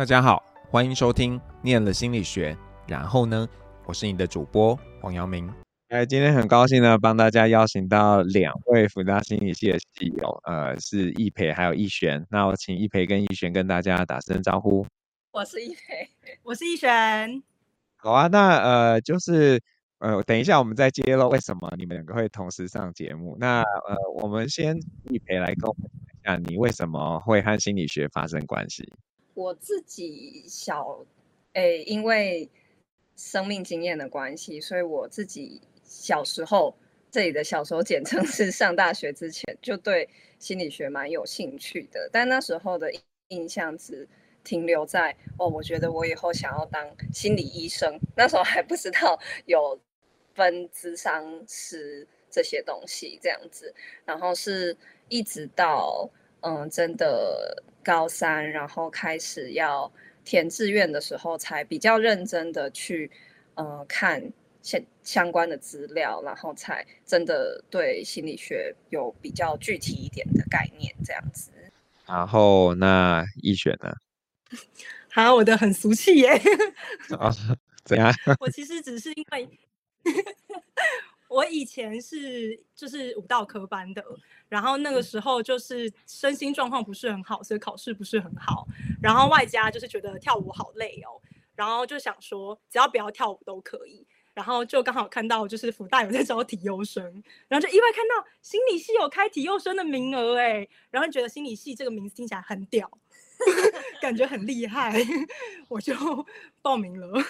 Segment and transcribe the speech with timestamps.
[0.00, 2.54] 大家好，欢迎收听《念了心理学》，
[2.88, 3.46] 然后呢，
[3.84, 5.52] 我是你的主播黄阳明。
[5.90, 12.26] 哎，今天很高兴呢，帮大家邀请到两位辅大心理系的系友，呃，是易培还有易璇。
[12.30, 14.86] 那我请易培跟易璇跟大家打声招呼。
[15.32, 16.08] 我是易培，
[16.44, 17.42] 我是易璇。
[17.96, 19.60] 好啊，那呃，就是
[19.98, 23.36] 呃，等一下我们再揭露为什么你们两个会同时上节目。
[23.38, 24.74] 那呃，我们先
[25.10, 25.90] 易培来跟我们
[26.24, 28.90] 讲一下，你为什么会和心理学发生关系？
[29.34, 31.04] 我自己小，
[31.52, 32.48] 诶，因为
[33.16, 36.74] 生命经验的关系，所以我自己小时候，
[37.10, 40.08] 这里的小时候简称是上大学之前，就对
[40.38, 42.08] 心理学蛮有兴趣的。
[42.12, 42.90] 但那时候的
[43.28, 44.08] 印象只
[44.42, 48.00] 停留在哦，我觉得我以后想要当心理医生。
[48.16, 49.78] 那时候还不知道有
[50.34, 53.74] 分智商师这些东西这样子。
[54.04, 54.76] 然后是
[55.08, 56.08] 一直到
[56.40, 57.62] 嗯，真的。
[57.82, 59.90] 高三，然后开始要
[60.22, 63.10] 填志愿的时候，才比较认真的去
[63.54, 64.22] 呃看
[64.60, 71.50] 相相关的资料，然后才真的对心理学有比较具体一点的概念，这样子。
[72.06, 73.90] 然后那易选呢？
[75.10, 76.28] 好，我的很俗气耶。
[77.18, 77.32] 啊，
[77.82, 78.12] 怎样？
[78.40, 79.48] 我其实只是因为。
[81.30, 84.04] 我以前是就是舞蹈科班的，
[84.48, 88.66] 然后那个时候就是身心状况不是很好，所以考试不是很好，
[89.00, 91.22] 然后外加就是觉得跳舞好累哦，
[91.54, 102.90] 然后就想说只要不要跳舞都可以，然后就刚好看到就是福大有在招体优生，然后就意外看到心理系有开体优生的名额哎，然后觉得心理系这个名字听起来很屌，
[104.02, 105.00] 感觉很厉害，
[105.70, 105.94] 我就
[106.60, 107.24] 报名了。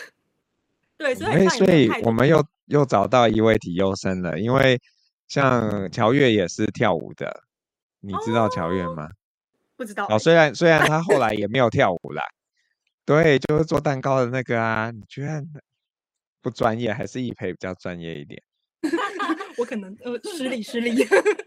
[1.01, 4.79] 对，所以所以我们又又找到一位体优生了，因为
[5.29, 7.43] 像乔月也是跳舞的，
[8.01, 9.09] 你知道乔月吗？
[9.77, 10.07] 不知道。
[10.11, 12.23] 哦，虽然虽然他后来 也没有跳舞啦，
[13.07, 15.43] 对，就是做蛋糕的那个啊，你居然
[16.43, 18.43] 不专业，还是易培比较专业一点？
[19.57, 21.03] 我可能呃失礼失礼。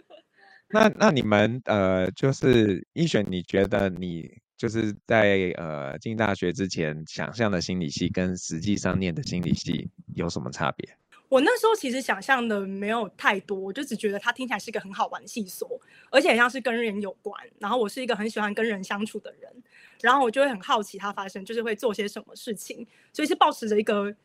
[0.70, 4.28] 那那你们呃，就是一选，你觉得你？
[4.58, 10.98] 就是在呃进大学之前想象的心理系跟实际上念的心理系有什么差别？
[11.30, 15.68] 我那时候其实想象的没有太多，我就只觉得它听起来是一个很好玩的系所，
[16.12, 17.36] 而且很像是跟人有关。
[17.58, 19.52] 然后我是一个很喜欢跟人相处的人，
[20.00, 24.16] 然后我就会很好奇它发生就是会做些什么事情，所以是抱持着一个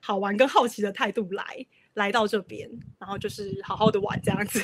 [0.00, 4.60] 好玩跟好奇的态度来来到这边，然后就是好好的玩这样子。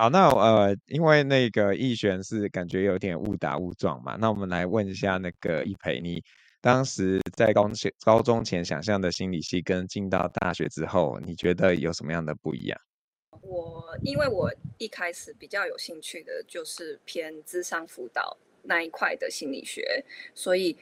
[0.00, 6.24] 好，那呃，因为那个易璇是感觉有点误打误撞嘛，那我们来问一下那个易培，你
[6.62, 12.80] 当时在高前高中前想象的心理系，跟进到大学之后，你觉得有什么样的不一样？
[13.42, 20.02] 我因为我一开始比较有兴趣的就是偏智商辅导那一块的心理学，
[20.34, 20.78] 所以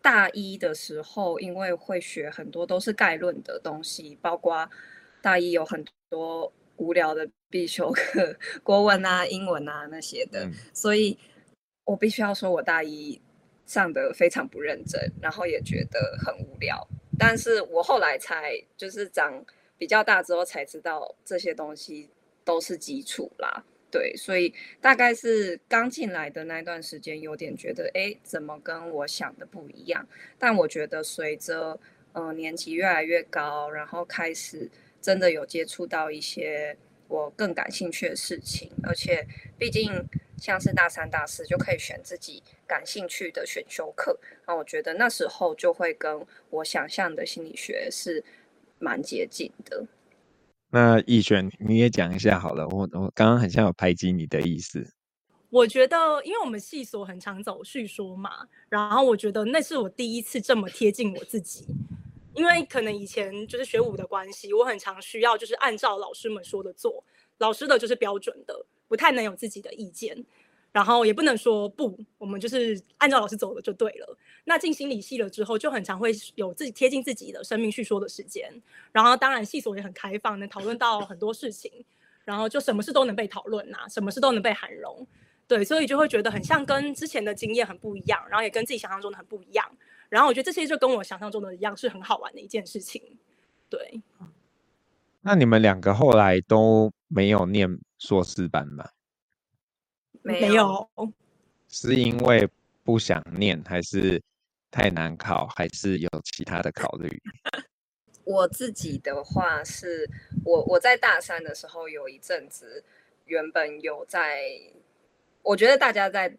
[0.00, 4.70] 大一的时候，因为会学很多都是概论的东西，包括
[5.20, 6.50] 大一有很多。
[6.76, 11.16] 无聊的必修课， 国文啊、英文啊那些的，嗯、所以
[11.84, 13.20] 我必须要说，我大一
[13.64, 16.84] 上的非常不认真，然后也觉得很无聊。
[17.16, 19.44] 但是我后来才就是长
[19.78, 22.10] 比较大之后才知道，这些东西
[22.44, 23.64] 都是基础啦。
[23.88, 30.04] 对，所以大概是刚进来的那段时间，有点觉得，哎，怎么跟我想的不一样？
[30.40, 31.78] 但我觉得随着
[32.14, 34.68] 嗯、呃、年纪越来越高，然后开始。
[35.04, 36.74] 真的有接触到一些
[37.08, 39.26] 我更感兴趣的事情，而且
[39.58, 40.04] 毕竟
[40.38, 48.24] 像是大三、大四就可以选自己感兴趣的选修课，那我觉得那时候就会跟我想象的心理学是
[48.78, 49.86] 蛮接近的。
[50.70, 54.92] 那易璇，你也讲一下好了，我我刚刚很像有排挤你的意思。
[55.50, 61.64] 我觉得，因为我们系所很常走叙说嘛，然后我觉得那是我第一次这么贴近我自己。
[62.34, 67.04] 因为可能以前就是学舞的关系，我很常需要就是按照老师们说的做，
[67.38, 70.24] 老师的就是标准的，不太能有自己的意见，
[70.72, 74.18] 然后也不能说不，我们就是按照老师走的就对了。
[74.44, 78.52] 那进心理系了之后，就很常会有自己贴近自己的生命叙说的时间，
[78.92, 81.84] 然后当然系所也很开放，能讨论到很多事情，
[82.24, 85.06] 然后就什么事都能被讨论呐，什么事都能被涵容，
[85.46, 89.66] 对，所以就会觉得很像跟之前的经验很不一样，然后也跟自己想象中的很不一样。
[90.14, 93.02] 然后我觉得这些就跟我想象中的一样，是很好玩的一件事情。
[93.68, 94.00] 对，
[95.22, 97.68] 那你们两个后来都没有念
[97.98, 98.88] 硕士班吗？
[100.22, 100.88] 没有，
[101.68, 102.48] 是因为
[102.84, 104.22] 不想念，还是
[104.70, 107.20] 太难考，还是有其他的考虑？
[108.22, 110.08] 我自己的话是，
[110.44, 112.84] 我我在大三的时候有一阵子，
[113.24, 114.44] 原本有在，
[115.42, 116.38] 我觉得大家在。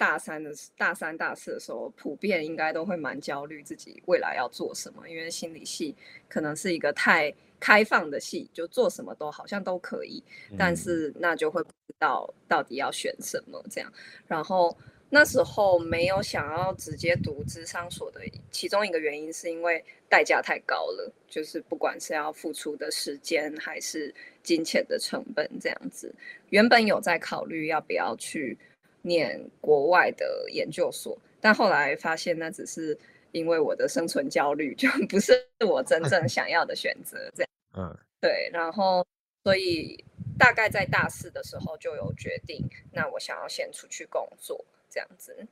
[0.00, 5.94] 大三的大三、大四的时候，普遍应该都会蛮焦虑自己未来要做什么，因为心理系
[6.26, 7.30] 可能是一个太
[7.60, 10.24] 开放的系，就做什么都好像都可以，
[10.56, 13.92] 但是那就会不知道到底要选什么这样。
[14.26, 14.74] 然后
[15.10, 26.10] 那时候没有想要直接读智商所的其中一个原因，是因为代价太高了，就是不管是要付出的时间还是金钱的成本这样子。
[26.48, 28.56] 原本有在考虑要不要去。
[29.02, 32.98] 念国外的研究所，但后来发现那只是
[33.32, 35.32] 因为我的生存焦虑，就 不是
[35.66, 37.18] 我真正想要的选择。
[37.34, 38.50] 这样，嗯，对。
[38.52, 39.06] 然后，
[39.44, 40.04] 所以
[40.38, 45.46] 大概在大四的时候就有决定，那我想要先出去工作，这样子。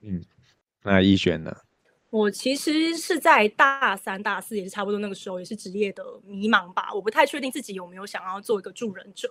[0.00, 0.24] 嗯，
[0.82, 1.56] 那一璇呢？
[2.10, 6.90] 我其实是在大三、大四，也是差不多那个时候，也是职业的迷茫吧。
[6.94, 9.30] 我不太确定自己有没有想要做一个助人者。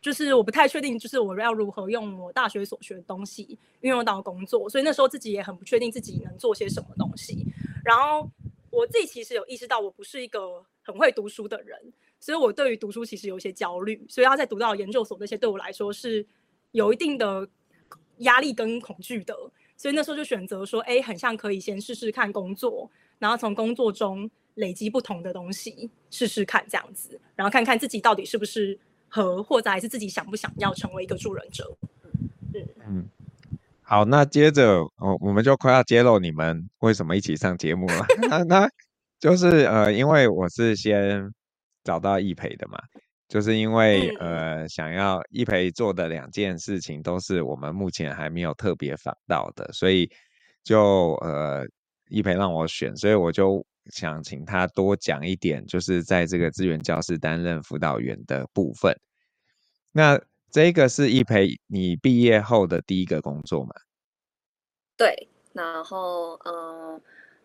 [0.00, 7.44] 就是我不太确定，就是我要如何用我大学所学的东西运用到工作，所以那时候自己也很不确定自己能做些什么东西。
[7.84, 8.30] 然后
[8.70, 16.24] 我自己其实有意识到，我不是一个很会读书的人，所以我对于读书其实有一些焦虑，所以要在读到研究所那些对我来说是
[16.70, 17.48] 有一定的
[18.18, 19.34] 压力跟恐惧的。
[19.76, 28.78] 所以那时候就选择说，哎，很像可以先试试看工作，然后从工作中累积不同的东西，试试看这样子，然后看看自己到底是不是。
[29.08, 31.76] 和或者还是自己想不想要成为一个助人者？
[32.54, 33.08] 嗯嗯，
[33.82, 38.06] 好，那接着哦，我们就快要揭露你们为什么一起上节目了。
[38.28, 38.68] 那那
[39.18, 41.30] 就是呃，因为我是先
[41.84, 42.78] 找到易培的嘛，
[43.28, 50.10] 就是因为呃，想要易培做的两件事情都是我们目前还没有特别访到的，所以
[50.62, 51.66] 就呃，
[52.08, 53.64] 易培让我选，所以我就。
[53.90, 58.94] 想请他多讲一点，就是在这个资源教室担任辅导员的部分。
[59.92, 60.20] 那
[60.50, 63.74] 这个是一培你毕业后的第一个工作吗？
[64.96, 67.00] 对，然后呃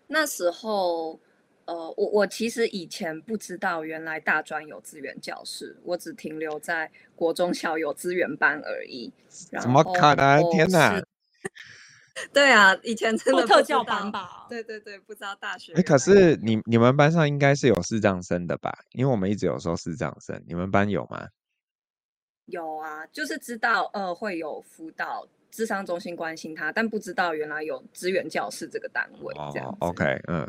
[0.08, 1.20] 那时候
[1.66, 9.12] 呃我我其实以前不知道原来大专有资源教室，我只停留在国中小有资源班而已。
[9.28, 10.42] 怎么可能？
[10.52, 11.02] 天哪！
[12.32, 14.46] 对啊，以前真的特教班吧？
[14.48, 15.74] 对对对，不知道大学。
[15.74, 18.72] 哎，可是你你们班上应该是有视障生的吧？
[18.92, 21.28] 因为我们一直有说视障生，你们班有吗？
[22.46, 29.34] 有啊，就是知道呃会有辅导智商中心关心他，但不知道原来有资源教室这个单位。
[29.36, 30.48] 哦，这样 OK，嗯，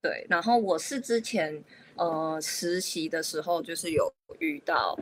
[0.00, 0.26] 对。
[0.30, 1.62] 然后我是之前
[1.96, 4.98] 呃实习的时候，就是有遇到。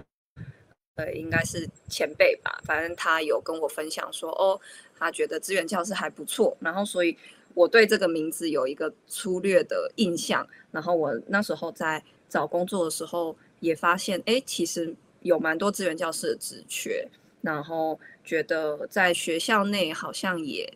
[0.96, 4.60] 呃，应该是前辈吧，反正他有跟我分享说，哦，
[4.98, 7.16] 他觉得资源教室还不错，然后所以
[7.54, 17.08] 我对这个名字有一个粗略的印象，然后我那时候在找工作的时候也发现，哎，其实有蛮多资源教室的职缺，
[17.40, 20.70] 然后觉得在学校内好像也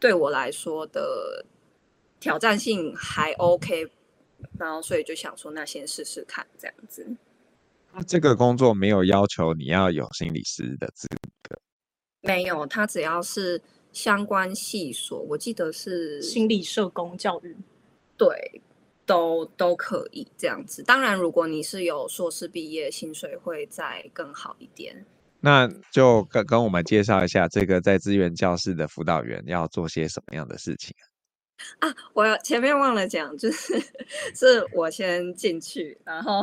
[0.00, 1.44] 对我来说的
[2.18, 3.88] 挑战性还 OK，
[4.58, 7.06] 然后所以就想说，那先试试看这样子。
[8.06, 11.06] 这个工作没有要求你要有心理师的资
[11.42, 11.56] 格，
[12.22, 13.60] 没有，他只要是
[13.92, 17.56] 相关系所，我记得是心理社工教育，
[18.16, 18.62] 对，
[19.04, 20.82] 都都可以这样子。
[20.82, 25.04] 当然，如果你是有硕士毕业，薪水会再更好一点。
[25.40, 30.94] 那就跟跟我们介绍一下这个在资源教室的辅导员要做些什么样的事情
[31.80, 31.94] 啊？
[32.14, 33.74] 我前面忘了讲，就是
[34.34, 36.42] 是我先进去，然后。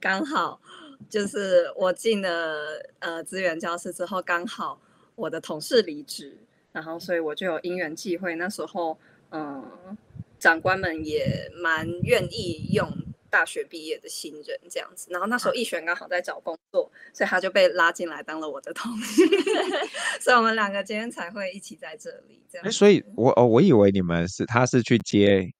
[0.00, 0.60] 刚好
[1.08, 4.80] 就是我进了呃资源教室之后，刚好
[5.14, 6.38] 我的同事离职，
[6.72, 8.98] 然后所以我就有因缘际会，那时候
[9.30, 9.96] 嗯、呃、
[10.38, 12.90] 长官们也蛮愿意用
[13.28, 19.22] 大学毕业的新人这样子，然后那时候易璇刚好在找工作，所以他就被拉进来当了我的同事，
[20.20, 22.72] 所以我们两个今天才会一起在这里这样。
[22.72, 25.52] 所以我哦我以为你们是他是去接。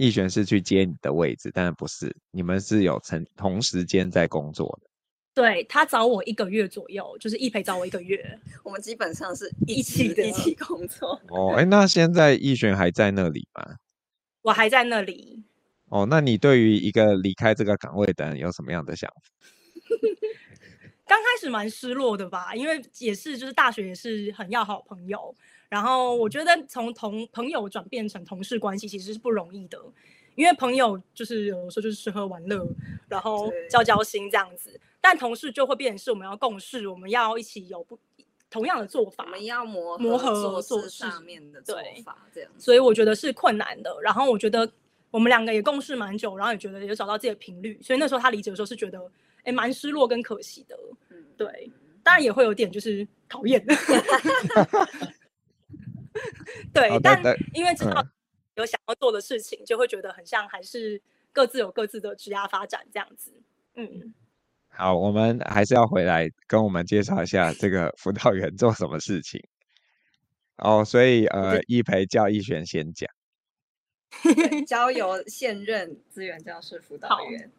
[0.00, 4.88] 易璇是去接你的位置，但是不是，你们是有成同时间在工作的。
[5.34, 11.20] 对，他找我一个月左右，就是易培找我一个月，我们基本上是一起的，一起工作。
[11.28, 13.76] 哦，哎，那现在易璇还在那里吗？
[14.40, 15.44] 我还在那里。
[15.90, 19.30] 哦，那你对于一个离开这个岗位的人有什么样的想法？
[21.06, 25.36] 刚开始蛮失落的吧，因为也是就是大学也是很要好朋友。
[25.70, 29.78] 然后我觉得从同朋友转变成同事关系其实是不容易的，
[30.34, 32.66] 因为朋友就是有时候就是吃喝玩乐，
[33.08, 37.96] 然后交交心这样子，但同事就会变成是我们要共事，我们要一起有不
[38.50, 43.96] 同样的做法，我们要磨磨合做事上面的做法这样，所以我觉得是困难的。
[44.02, 44.68] 然后我觉得
[45.12, 49.00] 我们两个也共事蛮久，然后也觉得有找到自己的频率，所以那时候他离职的时候是觉得
[49.44, 50.76] 哎蛮失落跟可惜的，
[51.10, 51.70] 嗯，对，
[52.02, 53.64] 当然也会有点就是讨厌。
[56.72, 57.22] 对，但
[57.54, 58.06] 因为知道
[58.56, 61.00] 有想要做的事情，嗯、就会觉得很像还是
[61.32, 63.32] 各自有各自的职涯发展这样子。
[63.74, 64.14] 嗯，
[64.68, 69.42] 好，我们还是要回来跟我们介绍一下这个辅导员做什么事情。
[70.56, 73.08] 哦，所以呃，一培叫易璇先讲。
[74.66, 77.50] 交由现任资源教师辅导员。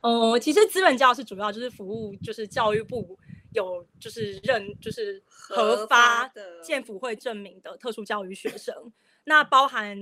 [0.00, 3.18] 呃，其实资源教师主要就是服务，就是教育部
[3.56, 8.92] 有就是认就是核发的健辅会证明的特殊教育学生，
[9.24, 9.98] 那包含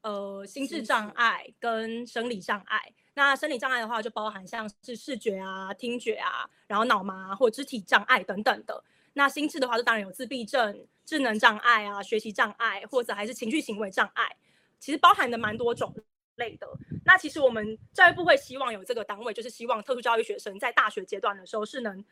[0.00, 2.92] 呃心智障碍跟生理障碍。
[3.16, 8.82] 那生理障碍的话，就包含像是视觉啊、听觉啊，然后脑麻或肢体障碍等等的。
[9.12, 14.34] 那心智的话，就当然有自闭症、智能障碍啊、学习障碍，或者还是情绪行为障碍。
[14.80, 15.94] 其实包含的蛮多种
[16.34, 16.66] 类的。
[17.04, 22.04] 那其实我们教育部会希望有这个单位，就是希望特殊教育学生在大学阶段的时候是能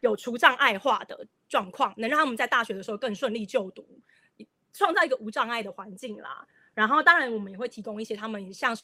[0.00, 3.86] 有除障碍化的状况，能让他们在大学的时候更顺利就读，
[4.72, 6.46] 创造一个无障碍的环境啦。
[6.74, 8.76] 然后当然我们也会提供一些他们像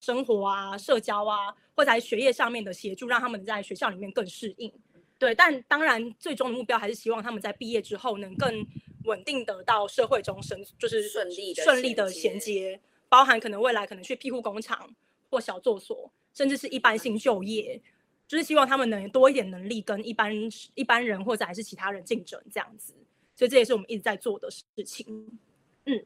[0.00, 4.72] 生活啊、社交啊，或者在学业上面的协助，让他们在学校里面更适应。
[5.18, 8.66] 对，但当然最终的目标还是希望他们在毕业之后能更。
[9.04, 12.78] 稳定的到社会中生，就是顺利的顺利的衔接，
[13.08, 14.94] 包含可能未来可能去庇护工厂
[15.30, 17.80] 或小作所，甚至是一般性就业，
[18.28, 20.32] 就是希望他们能多一点能力跟一般
[20.74, 22.94] 一般人或者还是其他人竞争这样子，
[23.34, 25.38] 所以这也是我们一直在做的事情。
[25.86, 26.00] 嗯，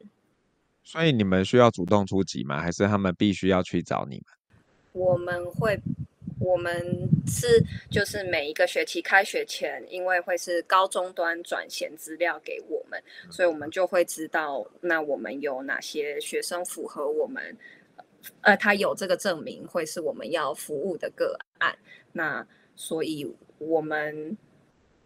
[0.83, 2.63] 所以你们需要主动出击吗？
[2.63, 4.25] 还是他们必须要去找你们？
[4.93, 5.79] 我们会。
[6.45, 13.01] 我们是就是每一个学期开学前，因为会是高中端转衔资料给我们，
[13.31, 17.57] 所以我们就会知道那我们有哪些学生符合我们，
[18.41, 21.79] 呃，他有这个证明会是我们要服务的个案。
[22.13, 24.37] 那所以我们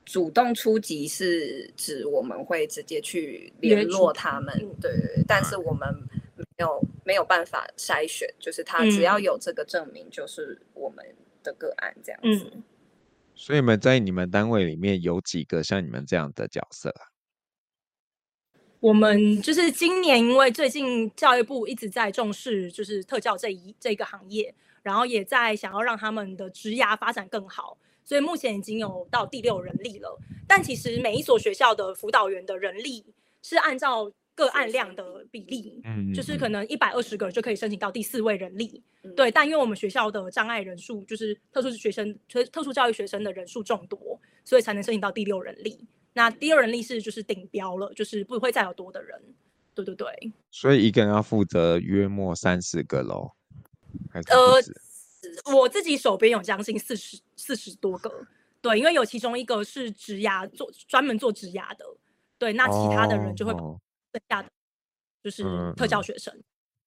[0.04, 5.25] 主动出击是指我们会直接去联络他们，对对。
[5.26, 5.88] 但是我们
[6.34, 11.04] 没有没有办法筛选，就是他只要有这个证明，就是我们。
[11.46, 12.64] 的个案这样子，嗯，
[13.36, 17.06] 所以你们在你们单位里面有几个像你们这样的角色啊？
[18.80, 24.52] 我们就是今年，因为最近教育部一直在重视，就是特教这一这个行业，
[24.86, 30.16] 然后也在想要让他们的职涯发展更好，所以目前已经有到第六人力了。
[30.46, 33.04] 但其实每一所学校的辅导员的人力
[33.42, 34.12] 是按照。
[34.36, 39.30] 个案量的比例，嗯，就是可能一百二十个就可以申请到第四位人力，嗯，对。
[39.30, 45.88] 但因为我们学校的障碍人数，就是特殊学生、特特殊教育学生的人数众多，所以才能申请到第六人力。
[46.12, 49.18] 那第二人力是就是顶标了，就是不会再有多的人。
[49.74, 50.06] 对对对。
[50.50, 53.35] 所以一个人要负责约莫三十个喽？
[54.28, 58.26] 呃，我自己手边有将近四十四十多个，
[58.60, 61.84] 对，因为有其中一个是职涯做专门做职涯的，
[62.38, 63.52] 对，那其他的人就会。
[64.16, 64.48] 剩下的
[65.22, 65.42] 就是
[65.76, 66.44] 特教学生，嗯、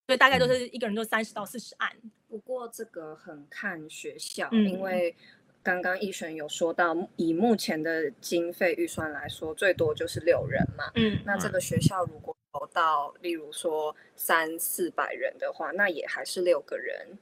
[0.08, 1.96] 所以大概都是一个人就三十到四十案。
[2.28, 5.16] 不过这个很看学校，嗯、因为
[5.62, 10.86] 刚刚一璇有说到，以目前的经费预算来说，最多就是六人嘛。
[10.96, 12.39] 嗯，那这个学校如果有
[12.74, 17.18] 到，例如说三四百人的话，那也还是六个人。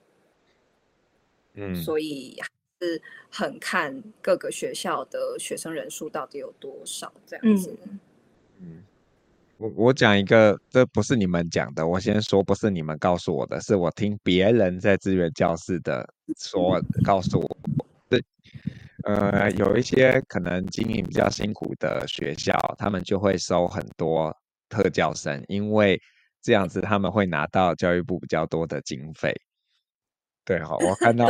[1.54, 2.48] 嗯，所以还
[2.80, 7.78] 是很看各个学校的学生人数到底有多少这样子。
[7.84, 8.00] 嗯。
[8.62, 8.84] 嗯
[9.58, 16.08] 我我讲一个，这不是你们讲的，我先说不是你们告诉我的，是我听别人在资源教室的
[16.38, 17.58] 说告诉我，
[18.08, 18.24] 对，
[19.04, 24.38] 呃，有一些可能经营比较辛苦的学校，他们就会收很多
[24.70, 26.02] 特教生，因为
[26.42, 29.36] 这样子他们会拿到教育部比较多的经费。
[30.46, 31.28] 对哈，我看 到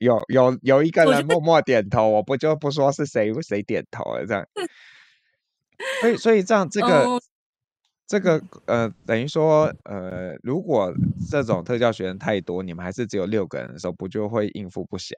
[0.00, 4.46] 有有有一个人默默点头，我不就不说是谁谁点头了这样，
[6.00, 7.20] 所以所以这样这个。
[8.10, 10.92] 这个呃，等于说呃，如果
[11.30, 15.12] 这种特教学生太多，你们还是只有六个人的时候，不就会应付不暇？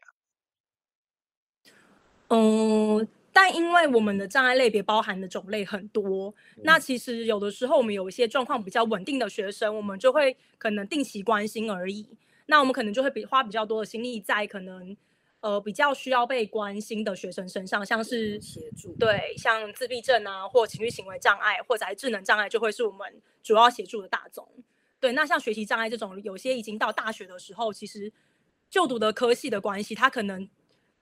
[2.29, 12.07] 嗯，但因为我们的障碍类别包含的种类很多，嗯、那其实有的时候我们有一些状况比较稳定的学生，我们就会可能定期关心而已。
[12.47, 14.97] 那我们可能就会比花比较多的心力在可能。
[15.41, 24.49] 呃，比较需要被关心的学生身上，像是协助，对，像自闭症啊，或情绪行为障碍，或者是智能障碍，就会是我们主要协助的大宗。
[25.01, 28.13] 对，那像学习障碍这种，有些已经到大学的时候，其实
[28.71, 30.49] 就读的科系的关系，他可能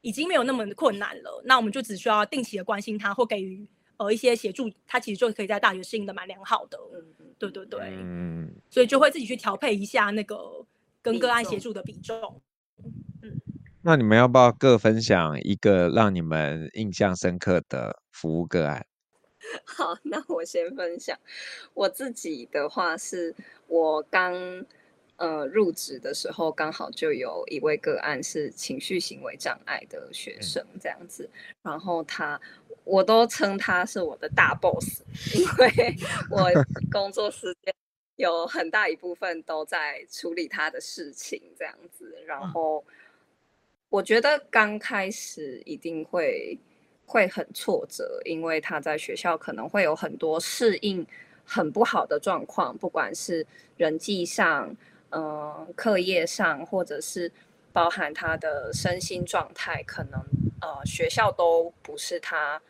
[0.00, 1.42] 已经没有那么困难了。
[1.44, 3.66] 那我们就只需要定期的关心他，或给予
[3.96, 6.78] 呃一些协助，他其实就可以在大学适应的蛮良好的。
[6.92, 10.66] 嗯，对对对，嗯，所以就会自己去调配一下那个
[11.02, 12.40] 跟个案协助的比重。
[13.22, 13.40] 嗯
[13.82, 18.86] 那你们要不要各分享一个让你们印象深刻的服务个案？
[19.64, 21.18] 好，那我先分享
[21.72, 23.34] 我自己的话，是
[23.68, 24.34] 我刚
[25.20, 31.30] 呃入职的时候，刚好就有一位个案是情绪行为障碍的学生，这样子，
[31.62, 32.40] 然后他
[32.82, 35.02] 我都称他是我的大 boss，
[35.36, 35.96] 因为
[36.28, 36.50] 我
[36.90, 37.72] 工作时间
[38.16, 42.82] 有很大一部分都在处理他的事情，这样子，然后
[43.88, 46.58] 我觉得刚开始一定会。
[47.12, 51.04] 会很挫折，因为他在学校可能会有很多适应
[51.44, 53.44] 很不好的状况，不管是
[53.76, 54.72] 人际上、
[55.10, 57.30] 嗯、课业上，或者是
[57.72, 60.20] 包含他的身心状态，可能
[60.60, 62.60] 呃学校都不是他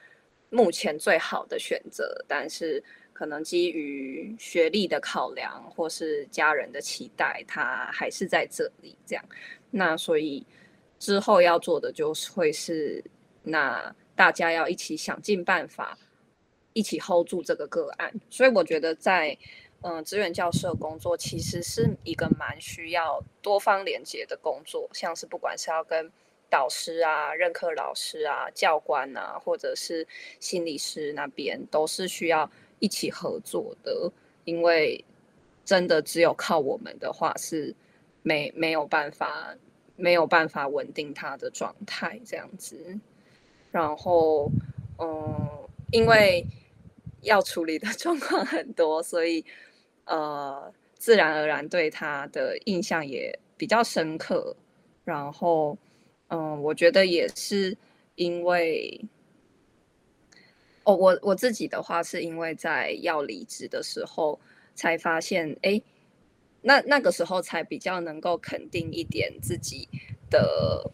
[0.49, 2.25] 目前最好的选择。
[2.27, 2.83] 但是
[3.13, 9.25] 可能基于学历的考量，或是家人的期待，他还是在这里这样。
[9.71, 10.47] 那所以
[10.99, 13.05] 之后要做的就是会是
[13.43, 13.95] 那。
[14.17, 15.97] 大家要一起想尽办法，
[16.75, 18.13] 一起 hold 住这个个案。
[18.29, 19.35] 所以我觉得在
[19.83, 24.89] 嗯资源教师的工作，其实是一个蛮需要多方连接的工作。
[24.93, 26.11] 像是不管是要跟
[26.49, 30.07] 导师啊、任课老师啊、教官啊，或者是
[30.41, 34.13] 心理师那边，都是需要一起合作的。
[34.45, 35.05] 因为
[35.65, 37.75] 真的只有靠我们的话，是
[38.23, 39.55] 没没有办法
[39.97, 42.99] 没有办法稳定他的状态这样子。
[43.71, 44.51] 然后，
[44.99, 46.45] 嗯，因为
[47.21, 49.45] 要处理的 状况很多，所以
[50.11, 54.55] 呃，自然而然对他的印象也比较深刻。
[55.05, 55.79] 然后，
[56.29, 57.77] 嗯，我觉得也是
[58.17, 59.01] 因为，
[60.85, 64.39] 哦，我我自己的话是因为在要离职的时候
[64.75, 65.81] 才发现，哎，
[66.61, 69.89] 那那个时候才比较能够肯定一点自己
[70.29, 70.91] 的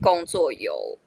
[0.00, 0.98] 工作有。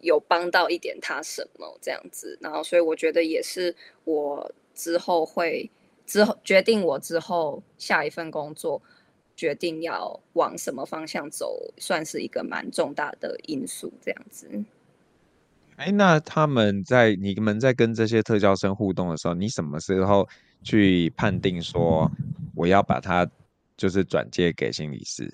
[0.00, 5.70] 有帮到一点他什么这样子，然后所以我觉得也是我之后会
[6.06, 8.82] 之后决定我之后下一份工作
[9.34, 14.64] 决定要往什么方向走，算是一个蛮重大的因素这样子。
[15.76, 20.28] 哎，那他们在你们在跟这些特教生互动的时候，你什么时候
[20.62, 22.10] 去判定说
[22.54, 23.28] 我要把他
[23.76, 25.32] 就是转介给心理师？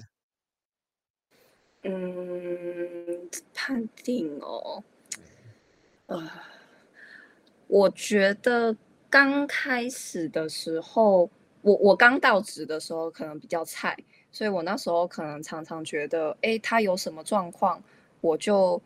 [1.83, 4.83] 嗯，判定哦，
[6.07, 6.31] 呃，
[7.67, 8.77] 我觉得
[9.11, 11.31] 刚开始的时候，
[11.63, 13.97] 我我刚到职的时候可能比较菜，
[14.31, 17.83] 所以我那时候可能常常觉得，哎，他有什么状况，
[18.21, 18.81] 我就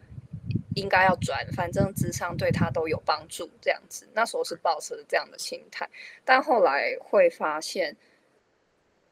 [0.74, 4.06] 应该要转，反正智商对他都有帮助，这样子。
[4.14, 5.88] 那时候是抱持这样的心态，
[6.24, 7.96] 但后来会发现，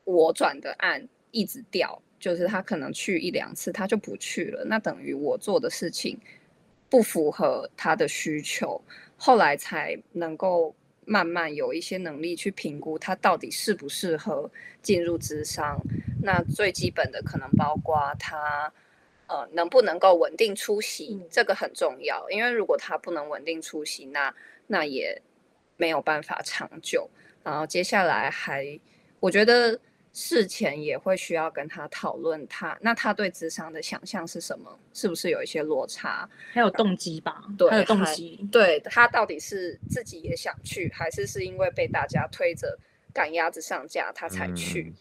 [0.05, 2.01] 我转的案一直掉。
[2.21, 4.63] 就是他可能去一两次，他就不去了。
[4.67, 6.21] 那等于我做的事情
[6.91, 8.79] 不符合他的需求，
[9.17, 10.75] 后来才能够
[11.11, 14.49] 慢慢有一些能力去评估他到底适不适合
[14.81, 15.77] 进入资商。
[16.23, 18.73] 那最基本的可能包括他
[19.27, 22.31] 呃能不能够稳定出席，这个很重要。
[22.31, 24.33] 因为如果他不能稳定出席，那
[24.69, 25.21] 那也
[25.77, 27.11] 没有办法长久。
[27.43, 28.79] 然后接下来还
[29.19, 29.81] 我觉得。
[30.13, 34.79] 事前也会需要跟他讨论他，那他对智商的想象是什么？
[34.93, 36.29] 是不是有一些落差？
[36.53, 37.45] 还有动机吧？
[37.57, 38.49] 对，还有动机。
[38.51, 42.79] 对，他到底是自己也想去，还是是因为被大家推着
[43.13, 44.83] 赶鸭子上架他才去？
[44.83, 44.95] 嗯、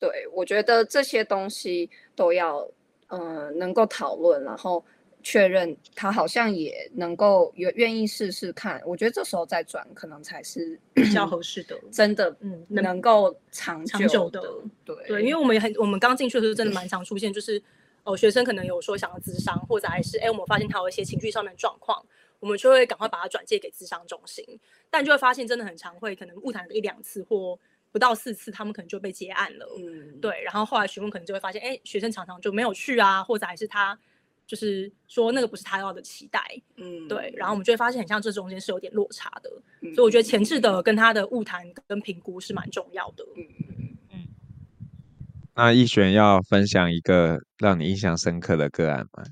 [0.00, 2.60] 对，我觉得这些东西都要
[3.08, 4.84] 嗯、呃、能够讨论，然后。
[5.30, 14.40] 确认他好像也能够愿愿意试试看，我觉得这时候再转可能才是比较合适的， 真的，嗯，能够长久的，长久的
[14.86, 17.62] 对对，因为我们也很，我们刚进去的时候真的蛮常出现，就是
[18.04, 22.02] 哦，学生可能有说想要咨商，或者还是哎，我们发现他有一些情绪上面的状况，
[22.40, 24.42] 我们就会赶快把他转介给咨商中心，
[24.88, 27.58] 但就会发现真的很常会可能误谈个一两次或
[27.92, 33.98] 不到四次，他们可能就被结案了，嗯，对，然后后来询问可能就会发现，哎，学生常常就没有去啊，或者还是他。
[34.48, 36.40] 就是说那个不是他要的期待，
[36.76, 44.26] 嗯，对，然后我们就会发现很像这中间是有点落差的，嗯、所以我觉得前置的跟他的误谈跟评估是蛮重要的，嗯嗯嗯。
[45.54, 49.22] 那奕璇要分享一个让你印象深刻的个案吗？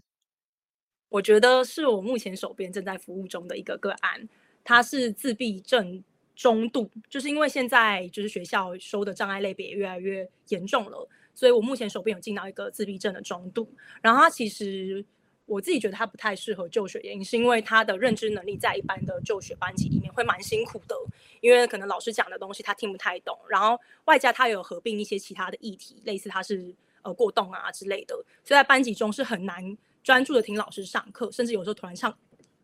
[1.09, 4.29] 我觉得是我目前手边正在服务中的一个个案，
[4.63, 11.09] 他是自闭症中度，就是因为现在就是学校收的障碍类别越来越严重了。
[11.37, 13.71] 所以我目前手边有进到一个自闭症的中度，
[14.01, 15.05] 然后他其实
[15.45, 20.97] 我自己觉得他不太适合就学，原因是因为他的认知能力在一般的就学班级里面会蛮辛苦的，
[21.43, 32.17] 因为可能老师讲的东西他听不太懂，然后外加他有合并一些其他的议题，类似他是呃过动啊之类的，所以在班级中是很难专注的听老师上课，甚至有时候突然唱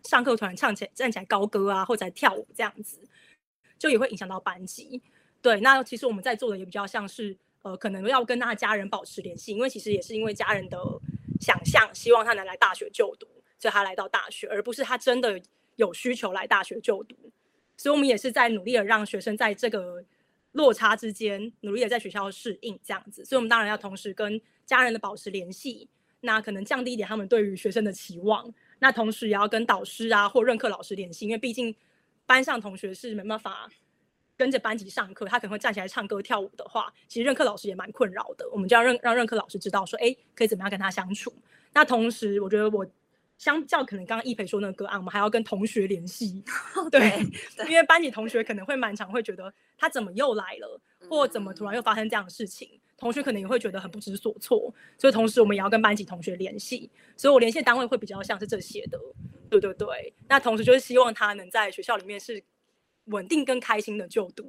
[0.05, 2.99] 上课突然唱起来站起来高歌啊，或者跳舞这样子，
[3.79, 5.01] 就也会影响到班级。
[5.41, 10.79] 对，那其实我们在做的也比较像是，呃，可能要跟他的家人保持联系，因为其实也是因为家人的
[11.41, 13.27] 想象，希望他能来大学就读，
[13.59, 15.41] 所以他来到大学，而不是他真的
[15.77, 17.17] 有需求来大学就读。
[17.77, 20.05] 所以我们也是在努力的让学生在这个
[20.53, 23.25] 落差之间，努力的在学校适应这样子。
[23.25, 25.89] 所以我们当然要同时跟家人的保持联系，
[26.21, 31.73] 那可能降低一点他们对于学生的期望，那同时也要跟导师啊或任课老师联系，因为毕竟
[32.27, 33.71] 班上同学是没办法。
[34.43, 38.45] 跟着班级上课，他可能会站起来唱歌跳舞的话，其实任课老师也蛮困扰的。
[38.51, 41.33] 我们就要让让任课老师知道说，哎，可以怎么样跟他相处。
[41.73, 42.85] 那同时，我觉得我
[43.39, 46.43] 相较可能刚刚一培说那个个案，我们还要跟同学联系。
[46.91, 46.99] 对，
[47.57, 54.75] 对，因为班级同学可能会蛮常会觉得他怎么又来了，或怎么突然又发生这样的事情，同学可能也会觉得很不知所措。
[54.99, 56.91] 所以同时我们也要跟班级同学联系。
[57.17, 58.99] 所以我联系单位会比较像是这些的。
[59.49, 60.13] 对对对。
[60.27, 62.43] 那同时就是希望他能在学校里面是。
[63.07, 64.45] 稳定跟开心的就读，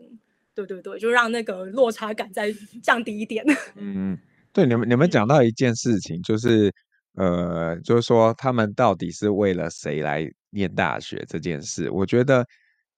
[0.53, 3.43] 对对对，就让那个落差感再降低一点。
[3.75, 4.17] 嗯，
[4.53, 6.71] 对，你们你们讲到一件事情，就是
[7.15, 12.45] 呃，就是说他们到底是为了谁来念大学这件事，我觉得，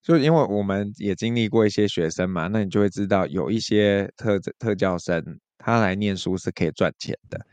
[0.02, 5.24] 就因为我们也经历过一些学生嘛，那你就会知道，有一些特特教生，
[5.58, 7.46] 他来念书是可以赚钱的，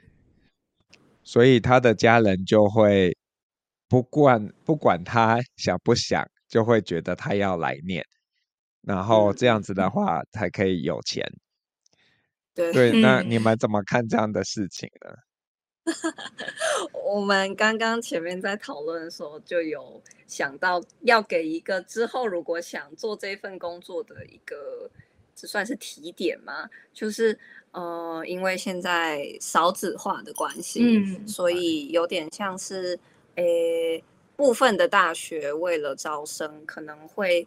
[1.22, 3.16] 所以他的家人就会
[3.88, 6.28] 不管不管他想不想。
[6.52, 8.06] 就会觉得他要来念，
[8.82, 11.26] 然后这样子的话才可以有钱。
[12.52, 15.16] 对对，那你们怎么看这样的事情呢？
[16.92, 24.90] 我们刚刚前面在讨论的时候就有想到，要给一个之后如果想做这份工作的一个，
[25.34, 26.68] 这算是提点吗？
[26.92, 27.38] 就是
[27.70, 33.00] 呃，因为现在少子化的关系，嗯，所以有点像是
[33.36, 34.04] 诶。
[34.42, 37.46] 部分的大学为了招生，可能会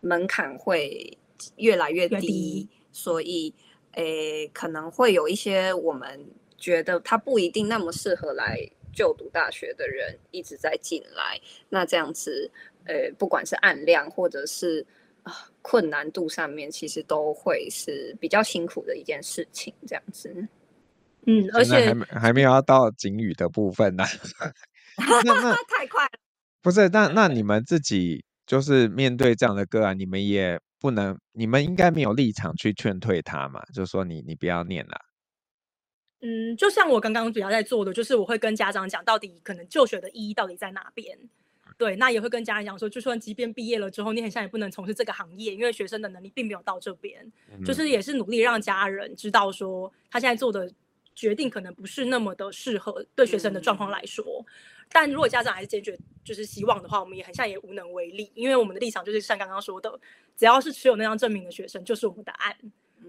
[0.00, 1.16] 门槛会
[1.54, 3.54] 越来越低，越低，所以
[3.92, 6.26] 诶可能会有一些我们
[6.58, 8.58] 觉得他不一定那么适合来
[8.92, 11.40] 就读大学的人一直在进来。
[11.68, 12.50] 那这样子，
[12.86, 14.84] 呃，不管是按量或者是
[15.22, 19.72] 啊困难度上面，其实都会是比较辛苦的一件事情。
[19.86, 20.34] 这样子，
[21.26, 24.02] 嗯，而且还没还没有要到警语的部分呢。
[25.00, 26.10] 那那 太快了，
[26.62, 26.88] 不是？
[26.90, 33.62] 那那你们自己就是面对这样的个案，你们也不能，你们应该没有立场去劝退他嘛？
[33.74, 35.00] 就是说你你不要念了。
[36.22, 41.18] 嗯，就像我刚刚主要在做的，就是我会跟家长讲，到底可能就学的意义到底在哪边？
[41.78, 47.24] 对，那也会跟家人讲说，就算即便毕业了之后，你很像也不能从事这个行业，因为学生的能力并没有到这边。
[47.50, 50.70] 嗯、就是也是努力让家人知道说，他现在做的
[51.14, 54.44] 决定可能不是那么的适合对学生的状况来说。
[54.46, 60.00] 嗯但如果家长还是坚决就是希望的话，我们也很像也无能为力，因为我们的立场就是像刚刚说的，
[60.36, 62.56] 只要是持有那张证明的学生就是我们的案，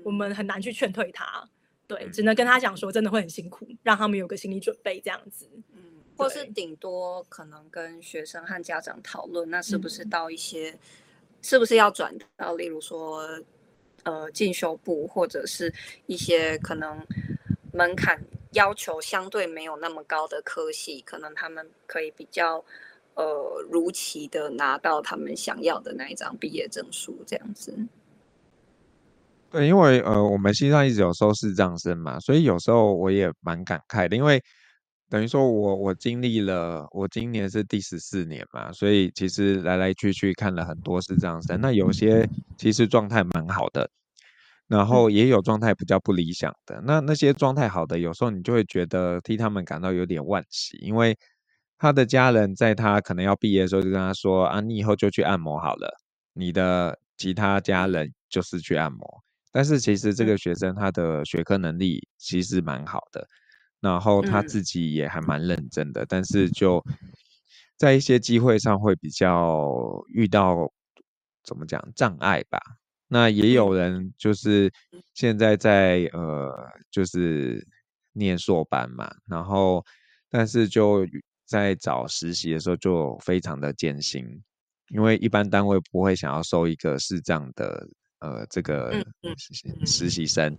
[0.04, 1.50] 我们很难去劝退他，
[1.88, 5.82] 对，只能跟他讲说真的会很辛苦，让他们有个心理准备这样子，嗯，
[6.16, 10.80] 或是顶多可能跟学生和家长讨论，那是不是到一些，嗯、
[11.42, 13.28] 是不是要转到例如说
[14.04, 15.74] 呃进修部或者是
[16.06, 17.04] 一些可能
[17.74, 18.22] 门槛。
[18.52, 22.64] 要求相对没有那么高的科系，可能他们可以比较
[23.16, 27.88] 呃如期的拿到他们想要的那一张毕业证书，这样子。
[29.50, 34.42] 对，因为呃我们系上一直有收视障生嘛，所以有时候我也蛮感慨的，因为
[35.10, 43.90] 等于说我我经历了，我今年是第十四年嘛，所以其实来来去去看了很多视障生，那有些其实状态蛮好的。
[44.72, 51.18] 然后也有状态比较不理想的，那那些状态好的，有时候你就会觉得替他们感到有点惋惜，因为
[51.78, 55.94] 他的家人在他可能要毕业的时候就跟他说啊，你以后就去按摩好了，
[56.32, 59.22] 你的其他家人就是去按摩。
[59.52, 63.28] 但是其实这个学生他的学科能力其实蛮好的，
[63.82, 66.82] 然后他自己也还蛮认真的，但是就
[67.76, 69.70] 在一些机会上会比较
[70.08, 70.72] 遇到
[71.44, 72.58] 怎么讲障碍吧。
[73.14, 74.72] 那也有人就是
[75.14, 76.50] 现在在呃，
[76.90, 77.62] 就是
[78.14, 79.86] 念硕班嘛，然后
[80.30, 81.06] 但是就
[81.46, 84.26] 在找实习的时候就非常的艰辛，
[84.88, 87.86] 因为一般单位不会想要收一个视障的
[88.20, 89.06] 呃这个
[89.86, 90.58] 实习生，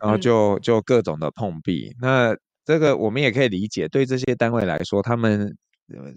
[0.00, 1.94] 然后就就各种的碰壁。
[2.00, 2.34] 那
[2.64, 5.54] 这个我们也可以理解，对这些单位来说，他们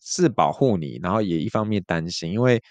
[0.01, 2.63] 是保护你，然后也一方面担心，因为。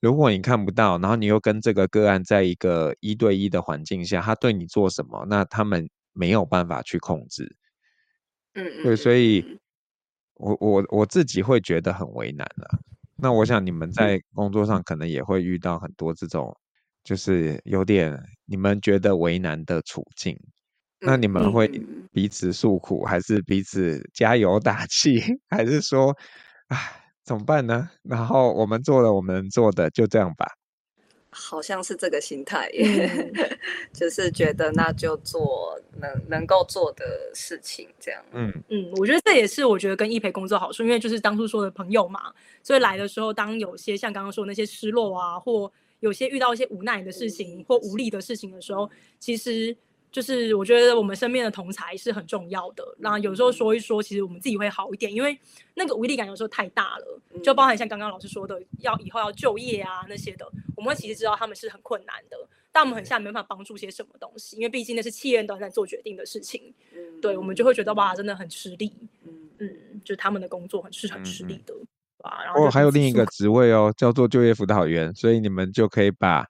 [0.00, 7.56] 如果你看不到，然后你又跟这个个案在一个一对一的环境下，他对你做什么，那他们没有办法去控制。
[8.54, 9.58] 嗯，对，所以
[10.34, 12.78] 我我我自己会觉得很为难了。
[13.16, 16.56] 那我想你们在工作上可能也会遇到很多这种，
[17.04, 20.36] 就是有点你们觉得为难的处境。
[21.02, 21.68] 那你们会
[22.12, 26.14] 彼此诉苦，还是彼此加油打气， 还是说，
[26.68, 26.99] 唉，
[27.30, 27.88] 怎么办呢？
[28.02, 30.44] 然后我们做了我们能做的，就这样吧。
[31.30, 33.58] 好像是这个心态耶，嗯、
[33.94, 38.20] 就是觉得那就做能能够做的事情，这样。
[38.32, 48.90] 嗯嗯，我觉得这也是我觉得跟易培工作好处，因为就是当初说的朋友嘛，所以来的时候，当有些像刚刚说那些失落啊，或有些遇到一些无奈的事情或无力的事情的时候，
[49.20, 49.76] 其实。
[50.12, 55.38] 就是我觉得我们身边的同才是很重要的，然后有时候说一说，其实我们自己会好一点，因为
[55.74, 60.44] 那个无力感有时候太大了，就包含像刚刚老师说的，要以后要就业啊那些的，
[60.76, 62.36] 我们会其实知道他们是很困难的，
[62.72, 66.74] 但我们很像没办法帮助些什么东西，因为毕竟那是企业端在做决定的事情，
[67.22, 68.92] 对，我们就会觉得哇，真的很吃力，
[69.58, 69.70] 嗯，
[70.04, 71.72] 就是他们的工作很是很吃力的，
[72.22, 76.46] 啊，然后还有另一个职位哦，叫做就业辅导员，所以你们就可以把。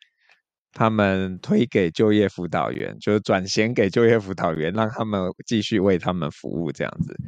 [0.73, 7.19] 他们推给就业辅导员，就是转衔给就业辅导员，让他们继续为他们服务这样子。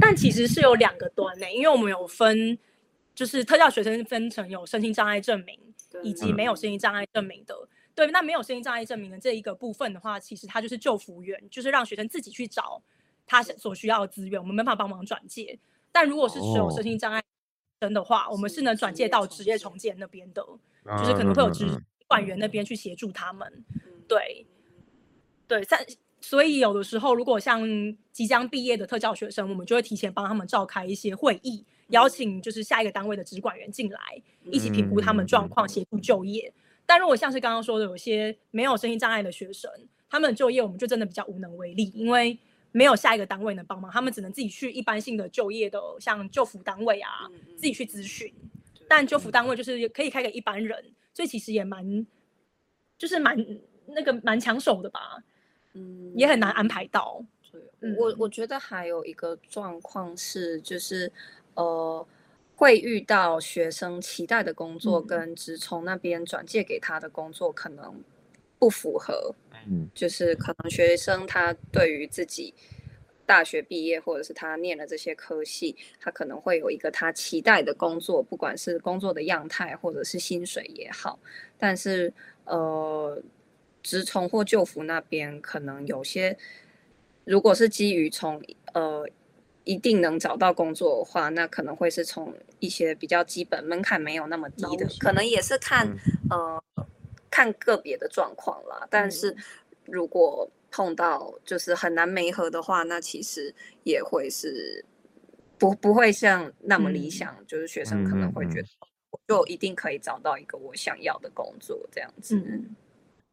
[0.00, 2.58] 但其实是有两个端呢，因为我们有分，
[3.14, 5.58] 就是特教学生分成有身心障碍证明
[6.02, 7.54] 以及没有身心障碍证明的。
[7.54, 12.82] 嗯、对，那没有身心障碍证明的这一个部分的话，其实它就是就服员，就是让学生自己去找
[13.26, 15.58] 他所需要的资源，我们没办法帮忙转介。
[15.92, 17.22] 但如果是持有身心障碍
[17.80, 20.42] 生的话，哦、我们是能转介到职业重建那边的，
[20.98, 21.66] 就是可能会有职。
[22.12, 23.50] 管员那边去协助他们，
[24.06, 24.46] 对，
[25.48, 25.82] 对，但
[26.20, 27.66] 所以有的时候，如果像
[28.12, 33.98] 即将毕业的特教学生，我们就会提前帮他们召开一些会议，邀请就是下一个单位的职管员进来，
[34.50, 36.52] 一起评估他们状况，协助就业。
[36.84, 39.70] 但如果像是刚刚说的，有些没有身心障碍的学生，
[40.10, 42.38] 他们的就业我们就真的比较无能为力，因为
[42.72, 48.30] 没有下一个单位能帮忙，他们只能自己去一般性的就业的，像就服单位啊，自己去咨询。
[48.94, 50.84] 但就服单位就是可以开给一般人。
[51.14, 52.06] 所以其实也蛮，
[52.98, 53.34] 就是蛮
[53.86, 55.22] 那个蛮抢手的吧，
[55.72, 57.24] 嗯，也很难安排到。
[57.80, 61.10] 嗯、我我觉得还有一个状况是，就是
[61.54, 62.06] 呃，
[62.54, 68.04] 会遇到学生期待的工作跟直从那边转借给他的工作可能
[68.58, 69.34] 不符合，
[69.66, 72.52] 嗯，就是可能学生他对于自己。
[73.26, 81.18] 大学毕业，或者是他念了这些科系，他可能会有一个他期待的工作，不管是工作的样态或者是薪水也好。
[81.58, 82.12] 但是，
[82.44, 83.22] 呃，
[83.82, 86.36] 职从或就服那边可能有些，
[87.24, 88.42] 如果是基于从
[88.74, 89.06] 呃
[89.64, 95.88] 一定能找到工作的话，那可能会是从一些比较基本门槛没有那么低的，可能也是看
[96.30, 96.62] 呃
[97.30, 98.86] 看个别的状况啦。
[98.90, 99.36] 但是
[99.84, 103.54] 如果碰到就是很难媒合的话，那其实
[103.84, 104.82] 也会是
[105.58, 108.68] 不不会像那么理想，嗯、就是学生可能会觉得
[109.10, 112.36] 我就一定可以找到一个我想要的工作这样子。
[112.36, 112.74] 嗯，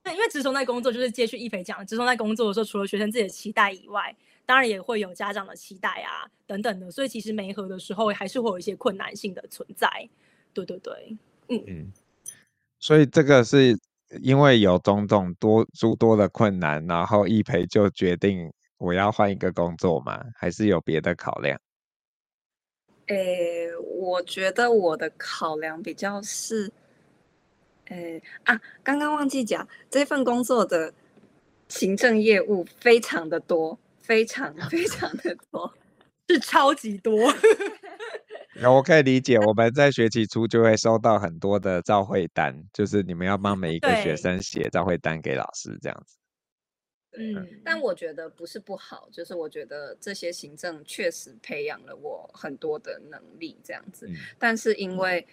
[0.04, 4.14] 对，因为职从在工作就是接续一培讲的，职从在工作的时候，除了学生自己的期待以外，
[4.46, 9.88] 当然也会有家长的期待啊等等的，所以其实没合的时候还是会有一些困难性的存在。
[10.54, 11.94] 对对对，嗯嗯，
[12.80, 13.80] 所以这个是。
[14.22, 20.24] 因为有种种多诸多的困难，然后易培就决定我要换一个工作吗？
[20.36, 21.60] 还是有别的考量？
[23.08, 26.72] 诶，我觉得我的考量比较是，
[27.86, 30.94] 诶啊，刚刚忘记讲，这份工作的
[31.68, 35.74] 行政业务非常的多，非常非常的多，
[36.28, 37.12] 是超级多。
[38.68, 46.18] 我可以理解，我们在学期初就会收到很多的照会单，就是你们要帮每一个学生写照会单给老师这样子。
[47.18, 54.08] 嗯，但我觉得不是不好，就是我觉得这些行政确实培养了我很多的能力这样子。
[54.08, 55.26] 嗯、但是因为，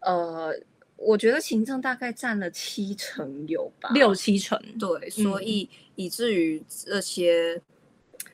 [0.00, 0.54] 呃，
[0.96, 4.60] 我觉得行政大概占了七成有吧，六七成。
[4.78, 7.60] 对，所以以至于这些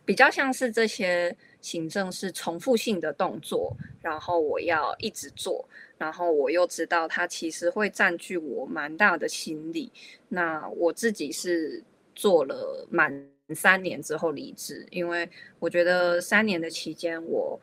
[0.05, 1.37] 比较像是这些。
[1.67, 9.91] 行政是重复性的动作，然后我要一直做，然后我又知道它其实会占据我蛮大的心理。
[10.29, 11.83] 那我自己是
[12.15, 13.13] 做了满
[13.53, 17.61] 三年之后离职，因为我觉得三年的期间我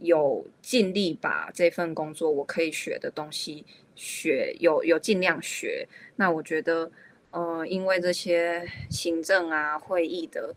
[0.00, 5.86] 有尽力把这份工作我可以学的东西学，有有尽量学。
[6.16, 6.90] 那我觉得，
[7.30, 10.54] 呃，因为这些行政啊会议的。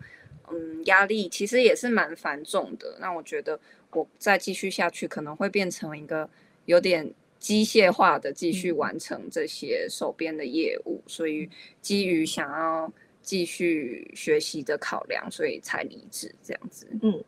[0.51, 2.97] 嗯，压力其实也是蛮繁重的。
[2.99, 3.59] 那我觉得
[3.91, 6.29] 我再继续下去，可能会变成一个
[6.65, 11.01] 有点机械化的继续完成这些手边的业务。
[11.07, 11.49] 所以
[11.81, 16.87] 基于想要继续学习的考量，所以才离职这样子。
[17.01, 17.23] 嗯，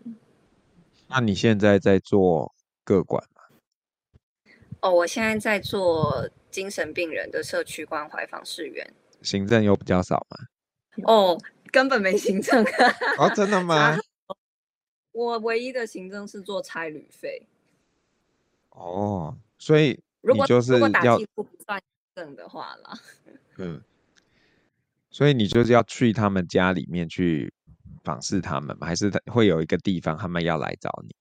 [1.07, 2.53] 那你现在在做
[2.83, 3.41] 个管吗？
[4.81, 8.87] 哦，我现在在做精神病人的社区关怀访视员。
[9.23, 10.37] 行政又比较少吗？
[11.03, 11.39] 哦，
[11.77, 12.65] 根本没行政。
[13.19, 13.95] 哦，真的吗？
[15.11, 17.43] 我唯一的行政是做差旅费。
[18.71, 21.85] 哦，所以如果就是要如果打击不算行
[22.15, 22.99] 政的话啦。
[23.57, 23.79] 嗯，
[25.11, 27.53] 所以你就是要去他们家里面去
[28.03, 28.87] 访视他们吗？
[28.87, 31.15] 还是会有一个地方他们要来找你？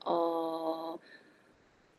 [0.00, 1.00] 哦、呃，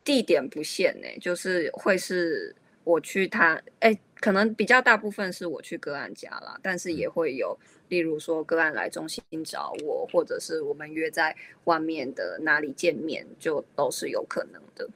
[0.04, 2.54] 地点不限呢，就是会是
[2.86, 14.88] 我去他，哎，可能比较大部分是我去个案家啦，但是也会有，例如说个案来中心找我，或者是我们约在外面的哪里见面，就都是有可能的。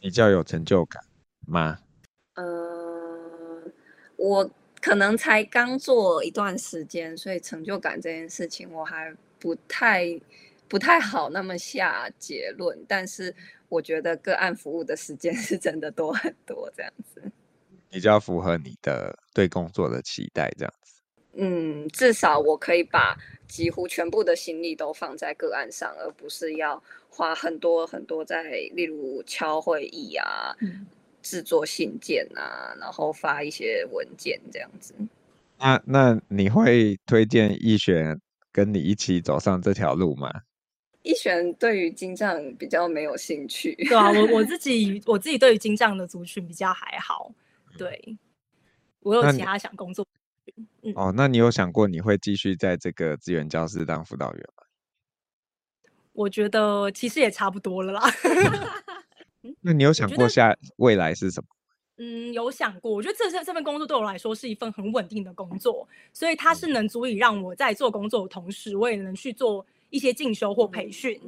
[0.00, 1.04] 比较有成就感
[1.46, 1.78] 吗？
[2.36, 3.62] 呃，
[4.16, 10.18] 我可能才刚做一段时间，所以成就感这件事情我还不太
[10.66, 12.82] 不太好那么下结论。
[12.88, 13.34] 但是
[13.74, 17.22] 我觉得个案服务的时间 是真的多很多，这样子
[17.90, 21.00] 比较符合你的对工作的期待，这样子。
[21.34, 23.16] 嗯，至少我可以把
[23.48, 28.42] 几乎全部的心力都放在个案上，而不是要花很多很多在
[28.74, 30.56] 例如敲会议啊。
[30.60, 30.86] 嗯
[31.24, 34.94] 制作信件啊，然后发一些文件这样子。
[35.58, 38.20] 那那你会推荐易璇
[38.52, 40.30] 跟你一起走上这条路吗？
[41.04, 43.74] 奕璇对于金帐比较没有兴趣。
[43.88, 47.32] 对啊，我我自己 我自己对于金帐的族群比较还好。
[47.78, 48.18] 对，
[49.00, 50.06] 我有其他想工作。
[50.82, 50.92] 嗯。
[50.96, 54.64] 哦，那你有想过你会继续在这个资源教室当辅导员吗？
[56.12, 58.02] 我觉得其实也差不多了啦。
[59.60, 61.48] 那你有想过下未来是什么？
[61.96, 62.90] 嗯，有想过。
[62.92, 71.20] 我觉得这这份工作对我来说是一份很稳定的工作，所以它是能足以让我在做工作的同时，我也能去做一些进修或培训，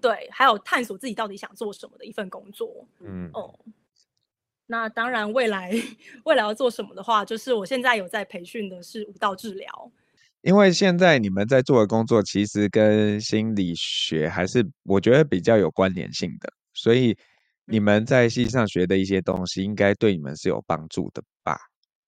[0.00, 2.86] 对，还有探索自己到底想做什么的一份工作。
[3.00, 3.58] 嗯哦，
[4.66, 5.72] 那当然，未来
[6.24, 9.92] 未来要做什么的话，就是我现在有在培训的是舞蹈治疗，
[10.42, 17.16] 因为现在你们在做的工作其实跟心理学还是我觉得比较有关联性的，所以。
[17.70, 21.54] 你们在系上学的一些东西，应该对你们是有帮助的吧？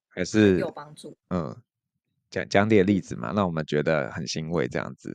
[0.08, 1.14] 还是有帮助？
[1.28, 1.54] 嗯，
[2.30, 5.14] 讲讲点例子嘛，让我们觉得很欣慰这样子。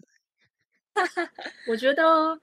[1.68, 2.40] 我觉得，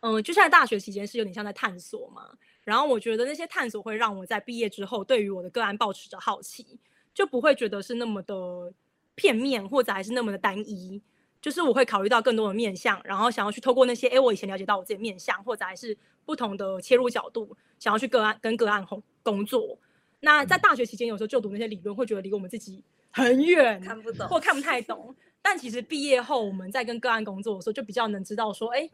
[0.00, 2.30] 嗯，就像大学期间是有点像在探索嘛。
[2.64, 6.78] 然后我觉得那些探索会让我在毕业之后，对于我的个案保持着好奇，
[7.12, 8.72] 就不会觉得是那么的
[9.14, 11.00] 片面，或者还是那么的单一。
[11.42, 18.82] 就是我会考虑到更多的面向，然后想要去透过那些，哎，我以前了解到我自己的面向，或者还是不同的切入角度，想要去个案跟个案
[19.22, 19.78] 工作。
[20.20, 25.14] 那在大学期间，有时候就读那些理论，会觉得离我们自己很远，看不懂，或看不太懂。
[25.46, 28.88] 但其实毕业后，我们在跟个案工作的时候，就比较能知道说，哎，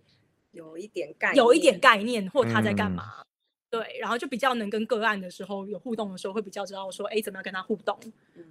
[0.50, 3.04] 有一点概念，有一点概念，或他在干嘛。
[3.20, 3.26] 嗯、
[3.70, 7.96] 对，然后就比较能跟个案的时候有互动的时候，会比较知道说，哎，怎么样跟他互动。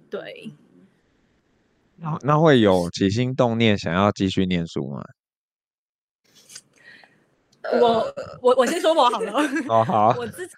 [0.08, 0.50] 对。
[1.96, 5.04] 那那会有起心动念想要继续念书吗？
[7.82, 9.34] 我我我先说我好了。
[9.68, 10.16] 哦好。
[10.16, 10.54] 我自己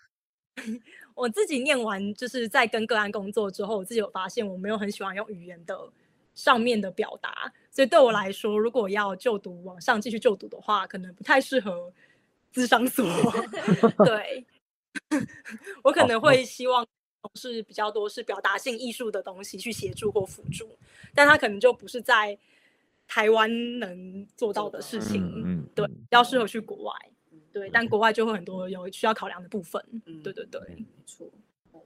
[1.14, 5.76] 我自己念完，就是在跟个案工作之后，我自己有发现我没有很喜欢用语言的
[6.34, 11.92] 上面的表达，所以对我来说，如果要就读往上继续就读的话，可能不太适合
[12.52, 13.04] 咨商所。
[14.04, 14.46] 对，
[15.84, 16.86] 我可能会希望。
[17.36, 20.76] 是比较多是表达性艺术的东西去协助或辅助，
[21.14, 22.36] 但他可能就不是在
[23.06, 25.22] 台湾能做到的事情。
[25.36, 26.92] 嗯，对，要适合去国外。
[27.52, 29.80] 对，但国外就会很多有需要考量的部分。
[30.04, 31.30] 嗯，对对对，没错。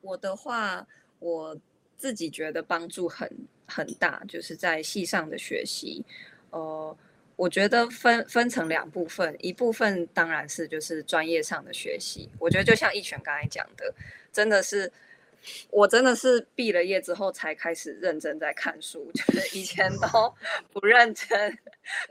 [0.01, 0.87] 我的话，
[1.19, 1.55] 我
[1.97, 3.31] 自己觉得帮助很
[3.67, 6.05] 很大，就是在戏上的学习。
[6.51, 6.97] 呃，
[7.37, 12.29] 我觉得分分成两部分，一部分当然是就是专业上的学习。
[12.39, 13.95] 我觉得就像一璇刚才讲的，
[14.33, 14.93] 真的是。
[15.71, 20.35] 我真的是毕了业之后才开始认真在看书，就是以前都
[20.73, 21.57] 不认真。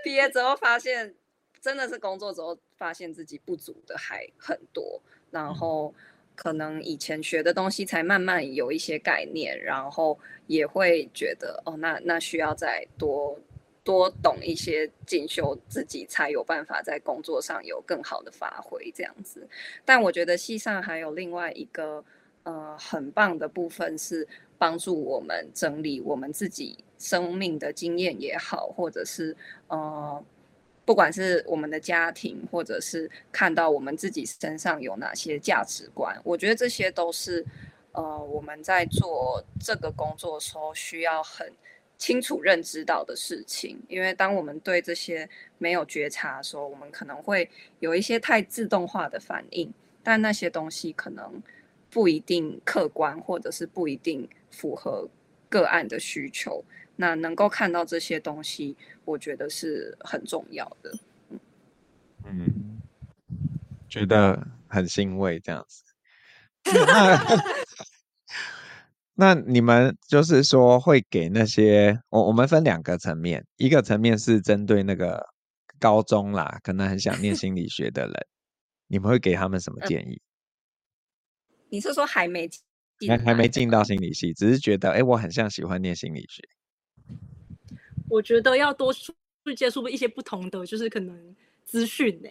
[0.05, 1.13] 毕业之后发现，
[1.59, 5.93] 真的是工作之后发现自己不足的还很多，然后
[6.36, 13.39] 可能以前学的东西才慢慢有一些概念，然后也会觉得哦，那那需要再多
[13.83, 19.47] 多懂一些进修，自己才有办法在工作上有更好的发挥这样子。
[19.83, 22.03] 但我觉得系上还有另外一个。
[22.47, 30.23] 呃，很棒的部分是帮助我们整理我们自己生命的经验也好，或者是呃，
[30.86, 37.43] 不管是我们的家庭，或者是看到我们自己身上有哪些价值观，我觉得这些都是
[37.91, 41.51] 呃我们在做这个工作的时候需要很
[41.97, 43.81] 清楚认知到的事情。
[43.88, 45.27] 因为当我们对这些
[45.57, 49.73] 没有觉察的时候，我们可能会有一些太自动化的反应，
[50.03, 51.41] 但那些东西可能
[51.89, 55.09] 不一定客观，或者是不一定符合
[55.49, 56.63] 个案的需求。
[56.97, 60.93] 那能够看到这些东西，我觉得是很重要的。
[62.23, 62.81] 嗯，
[63.87, 65.83] 觉得很欣慰这样子。
[66.65, 67.43] 那
[69.17, 75.25] 那你们就是说会给那些我我们分两个层面，一个层面是针对那个
[75.79, 78.13] 高中啦，可能很想念心理学的人，
[78.87, 80.21] 你们会给他们什么建议？
[81.69, 82.49] 你是说还没
[83.07, 86.41] 还还没进到心理系，只是觉得哎，我很像喜欢念心理学。
[88.16, 91.36] 我觉得要多去接触一些不同的，就是可能
[91.66, 92.30] 资讯呢，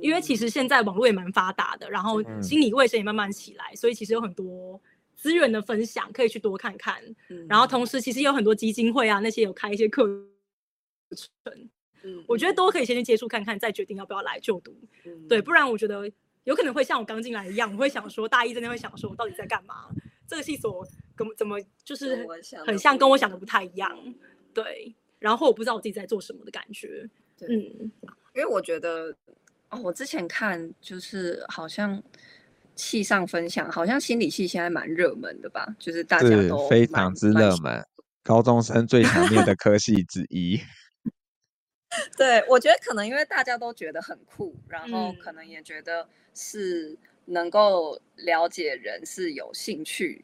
[0.00, 4.80] 因为其实现在网络也蛮发达的，然后心理卫生也慢慢起来，所以其实有很多
[5.16, 7.02] 资源的分享可以去多看看。
[7.48, 10.06] 然后同时其实有很多基金会啊，那些有开一些课
[11.16, 11.68] 程，
[12.28, 14.72] 我觉得都可以先去接触看看，再决定要不要来就读。
[15.28, 16.08] 对，不然我觉得
[16.44, 19.90] 有可能会像我刚进来一样，我会想说大一真的会想说我到底在干嘛？
[20.28, 20.86] 这个系所
[21.18, 22.26] 怎么怎么就是
[22.66, 23.98] 很像跟我想的不太一样，
[24.54, 24.94] 对。
[25.24, 27.08] 然后我不知道我自己在做什么的感觉，
[27.40, 27.90] 嗯，
[28.34, 29.16] 因为我觉得，
[29.70, 32.02] 哦，我之前看就是好像
[32.74, 37.82] 气上分享，好像心理系现在蛮热门的吧，就是大家都非常之热门，
[38.22, 40.60] 高中生最想念的 科系之一。
[42.18, 46.94] 对，我觉得可能因为大家都觉得很酷，然后可能也觉得是
[47.24, 50.22] 能够了解人是有兴趣，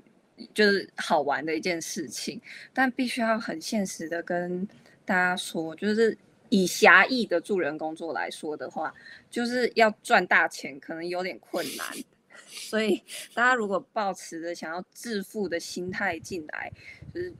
[0.52, 2.38] 就是好玩的一件事情，
[2.74, 4.68] 但必须要很现实的跟。
[5.10, 6.16] 大家说，就是
[6.50, 8.94] 以狭义的助人工作来说的话，
[9.28, 11.84] 就是要赚大钱，可能有点困难。
[12.46, 13.02] 所以
[13.34, 16.70] 大家如果抱持着想要致富的心态进来，
[17.12, 17.34] 就是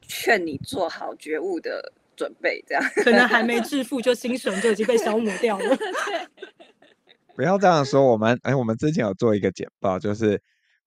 [0.00, 5.76] 劝你做好觉悟的准备，这样 可能还没致富，就心神就已经被消磨掉了。
[7.34, 10.40] 不要这样说，我们哎，我们之前有做一个简报，就是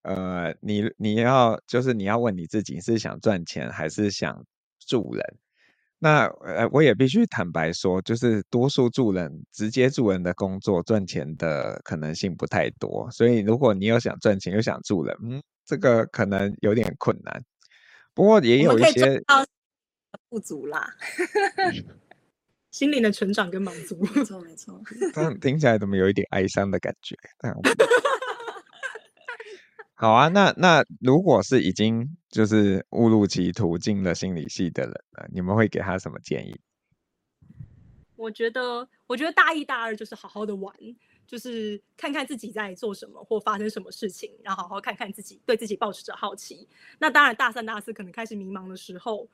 [0.04, 4.46] 呃，你你要就是你要问你自己，是想赚钱还是想
[4.80, 5.38] 助人？
[6.00, 17.44] 那呃，我也必须坦白说，就是多数助人、直接助人的工作赚钱的可能性不太多，所以如果你又想赚钱又想助人，嗯，这个可能有点困难。
[18.14, 19.22] 不过也有一些
[20.30, 20.88] 不足啦，
[22.72, 24.82] 心灵的成长跟满足，没错没错。
[25.14, 27.16] 但听起来怎么有一点哀伤的感觉？
[30.02, 36.58] 好啊，那那如果是已经就是误入歧途进了心理系的人呢，你们会给他什么建议？
[38.16, 40.74] 我觉得，我觉得大一、大二就是好好的玩，
[41.28, 46.66] 就是看看自己在做什么或发生什么事情，然后好好看看自己，对自己保持着好奇。
[47.00, 49.28] 那当然，大三、大四可能开始迷茫的时候，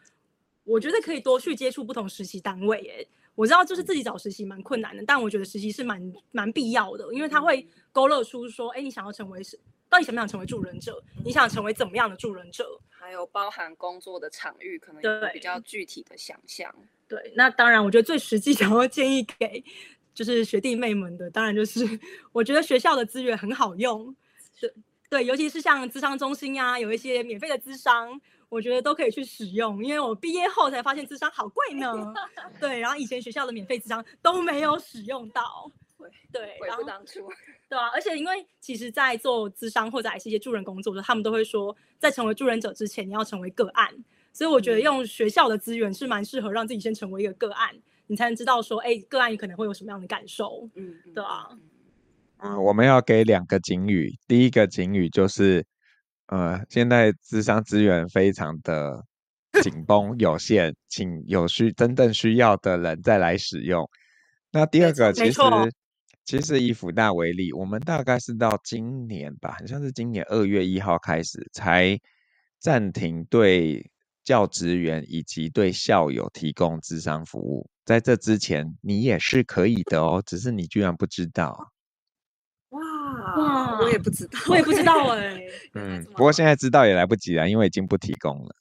[0.64, 2.80] 我觉得可以多去接触不同实习单位。
[2.88, 9.56] 诶，我知道就是自己找实习蛮困难的，但我觉得实习是蛮蛮必要的，因为它会勾勒出说，哎，你想要成为什？
[9.96, 11.02] 到底想不想成为助人者？
[11.24, 12.78] 你想成为怎么样的助人者？
[12.90, 16.70] 还有包含工作的场域，可能有比较具体的想象。
[17.08, 19.64] 对，那当然，我觉得最实际想要建议给
[20.14, 21.88] 就是学弟妹们的，当然就是
[22.34, 24.14] 我觉得学校的资源很好用。
[24.60, 24.74] 对
[25.10, 28.20] 对，尤其是像咨商中心啊，有一些免费的咨商，
[28.50, 29.82] 我觉得都可以去使用。
[29.82, 32.14] 因为我毕业后才发现智商好贵呢。
[32.60, 35.72] 对，然后以前学校的免费智商都没有使用到。
[36.34, 37.32] 对，悔不当初。
[37.68, 43.92] 对啊，而且因为其实，在做咨商或者还是一些助人工作的时候，他们都会说，在成为助人者之前，你要成为个案。
[44.32, 47.76] 所以我觉得用学校的资源是蛮适合让自己先成为一个个案，
[48.08, 50.70] 你才能知道说，哎，个案可能会有什么样的感受。
[50.76, 51.48] 嗯，对啊。
[52.38, 54.14] 嗯，我们要给两个警语。
[54.28, 55.66] 第一个警语就是，
[56.28, 59.04] 呃，现在智商资源非常的
[59.64, 63.90] 紧绷有限，请有需真正需要的人再来使用。
[64.52, 65.42] 那第二个其实。
[66.26, 72.00] 其实以辅大为例，我们大概是到今年吧，好像是今年二月一号开始才
[72.60, 73.92] 暂停对
[74.24, 77.70] 教职员以及对校友提供智商服务。
[77.86, 81.72] 在这之前，你也是可以的哦，只是你居然不知道。
[82.70, 82.82] 哇
[83.38, 85.48] 哇，我也不知道，我也不知道哎、欸。
[85.76, 88.56] 嗯，不过现在知道也来不及了，因为已经不提供了。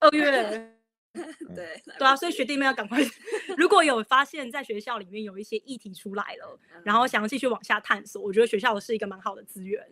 [0.00, 0.79] 二月。
[1.54, 2.98] 对对啊，所以学弟妹要赶快，
[3.56, 9.84] 如果有发现，在学校里面有一些议题出来了，然后想要继续往下探索，我觉得学校是一个蛮好的资源，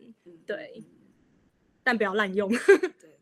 [0.46, 0.82] 对，
[1.82, 2.48] 但不要滥用。
[2.48, 3.18] 对 对。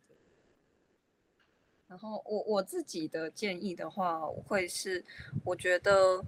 [1.88, 5.03] 然后我我自己的建议的话，会是
[5.44, 6.22] 我觉得，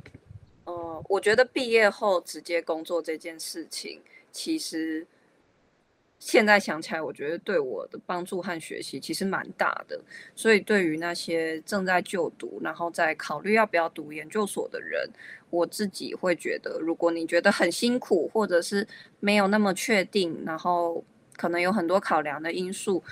[0.64, 4.00] 呃，我觉得毕业后直接工作这件事情，
[4.32, 5.06] 其实
[6.18, 10.00] 现在想起来，我觉得对我的帮助和学习其实蛮大的。
[10.34, 15.08] 所以对于那些正在就读，然后在考虑要不要读研究所的人，
[15.50, 18.86] 我自己会觉得，如果你觉得很辛苦，或者是
[19.20, 21.04] 没有那么确定，然后
[21.36, 23.02] 可能有很多考量的因素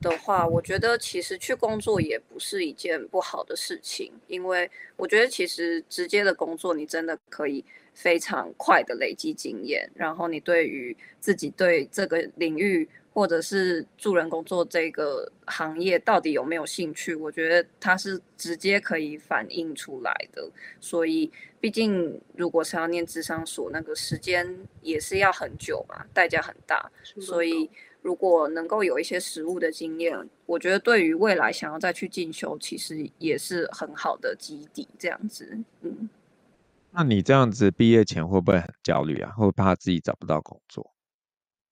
[0.00, 7.64] 的话，我觉得其实去工作也不是一件不好的事情，因为我觉得其实直接的工作，你真的可以。
[7.96, 20.46] 非常快的累积经验，然后你对于自己对这个领域或者是助人工作这个行业到底有没有兴趣，我觉得它是直接可以反映出来的。
[20.78, 24.46] 所以，毕竟如果是要念智商所，那个时间
[24.82, 26.92] 也是要很久嘛，代价很大。
[27.02, 27.70] 所以，
[28.02, 34.86] 如果能够有一些实务的经验，我觉得对于未来想要再去进修，其实也是很好的基底。
[34.98, 36.10] 这样子，嗯。
[36.96, 39.30] 那你这样子毕业前会不会很焦虑啊？
[39.32, 40.94] 会怕自己找不到工作？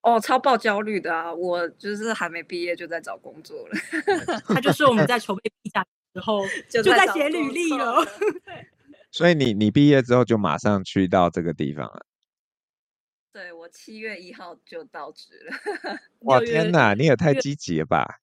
[0.03, 1.33] 哦，超爆焦虑的啊！
[1.33, 3.75] 我就是还没毕业就在找工作了。
[4.47, 8.05] 他就是我们在筹备毕业的时候 就在写履历了。
[9.11, 12.05] 所以你你毕业之后就马上去到这个地方了？
[13.33, 15.99] 对，我七月一号就到职了。
[16.21, 18.21] 哇天哪，你也太积极了吧？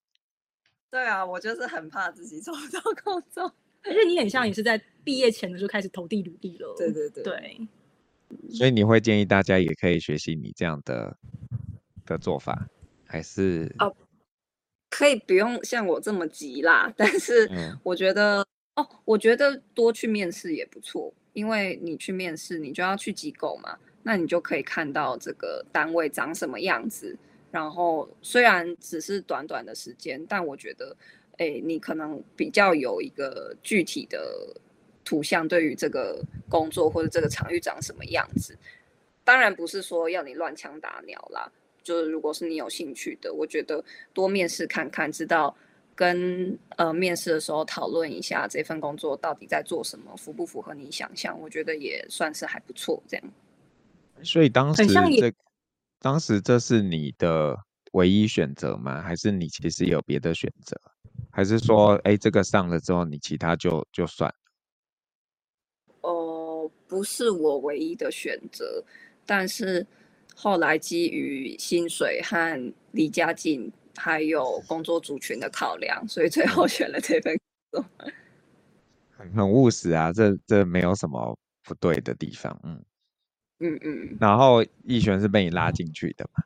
[0.92, 3.56] 对啊，我就是很怕自己找不到工作。
[3.84, 6.74] 而且你很像也是在毕业前就开始投递履历了。
[6.78, 7.24] 对对对。
[7.24, 7.68] 对。
[8.50, 11.18] 所以你会建议大家也可以学习你这样的
[12.06, 12.68] 的做法，
[13.06, 13.74] 还是？
[13.80, 13.94] 哦，
[14.90, 17.50] 可以不用像我这么急啦，但是
[17.84, 18.42] 我觉得，
[18.76, 27.18] 嗯、哦，我觉得多去面试也不错，因为你去面试，你就要去机构嘛，那你就可以看到这个单位长什么样子。
[27.52, 30.96] 然后虽然只是短短的时间，但我觉得。
[31.38, 34.56] 哎，你可能比较有一个具体的
[35.12, 38.58] 图像，对于这个工作或者这个场域长什么样子。
[39.26, 41.52] 当然不是说要你乱枪打鸟啦，
[41.84, 43.84] 就是如果是你有兴趣的，我觉得
[44.14, 45.54] 多面试看看，知道
[45.94, 53.04] 跟呃面试的时候讨论一下这份工作到底在做什么，符不符合你想象，我觉得也算是还不错。
[53.06, 53.34] 这样。
[54.24, 55.34] 所以当时这
[56.00, 57.58] 当时这是你的
[57.92, 59.02] 唯一选择吗？
[59.02, 60.80] 还是你其实有别的选择？
[61.30, 64.34] 还是说，哎，这个上了之后，你其他就就算
[66.92, 68.84] 不是我唯一的选择，
[69.26, 69.88] 但是
[70.36, 77.34] 后来基于薪水和离家近，还有工作族群的考量，所以最后选了这份
[77.72, 77.86] 工作。
[79.16, 81.34] 很很务实啊，这这没有什么
[81.64, 82.84] 不对的地方，嗯
[83.60, 84.18] 嗯嗯。
[84.20, 86.44] 然后奕璇是被你拉进去的嘛？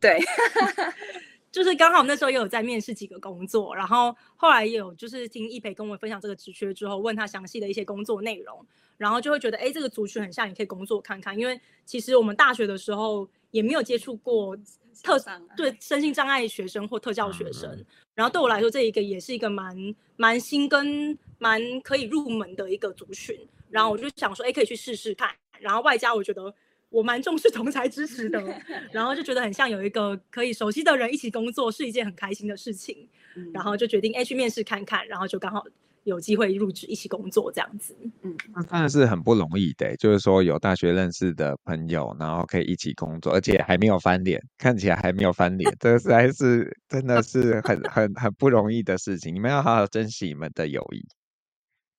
[0.00, 0.18] 对。
[1.52, 8.64] 就是刚好那时候也有在面试几个工作，然后后来也有就是听易培跟我分享这个职缺之后，问他详细的一些工作内容，
[8.96, 11.36] 然后就会觉得，哎，这个族群很像，你可以工作看看。
[11.36, 14.56] 因为其实我们大学的时候也没有接触过
[15.02, 15.18] 特
[15.56, 17.84] 对身心障碍学生或特教学生，
[18.14, 23.36] 然后对我来说，这一个也是一个蛮蛮新跟蛮可以入门的一个族群，
[23.70, 25.34] 然后我就想说，哎，可以去试试看。
[25.58, 26.54] 然后外加我觉得。
[26.90, 28.42] 我蛮重视同侪支持的，
[28.92, 35.64] 然后就觉得很像有一个可以熟悉的人一起工作是一件很开心的事情，嗯、然后就决定哎去面试看看，然后就刚好
[36.04, 37.94] 有机会入职一起工作这样子。
[38.22, 49.32] 嗯，那当然是很不容易的，就是说有大学认识的朋友，然后可以一起工作，而且还没有翻脸，看起来还没有翻脸，这实在是真的是很很很不容易的事情。
[49.34, 51.06] 你们要好好珍惜你们的友谊。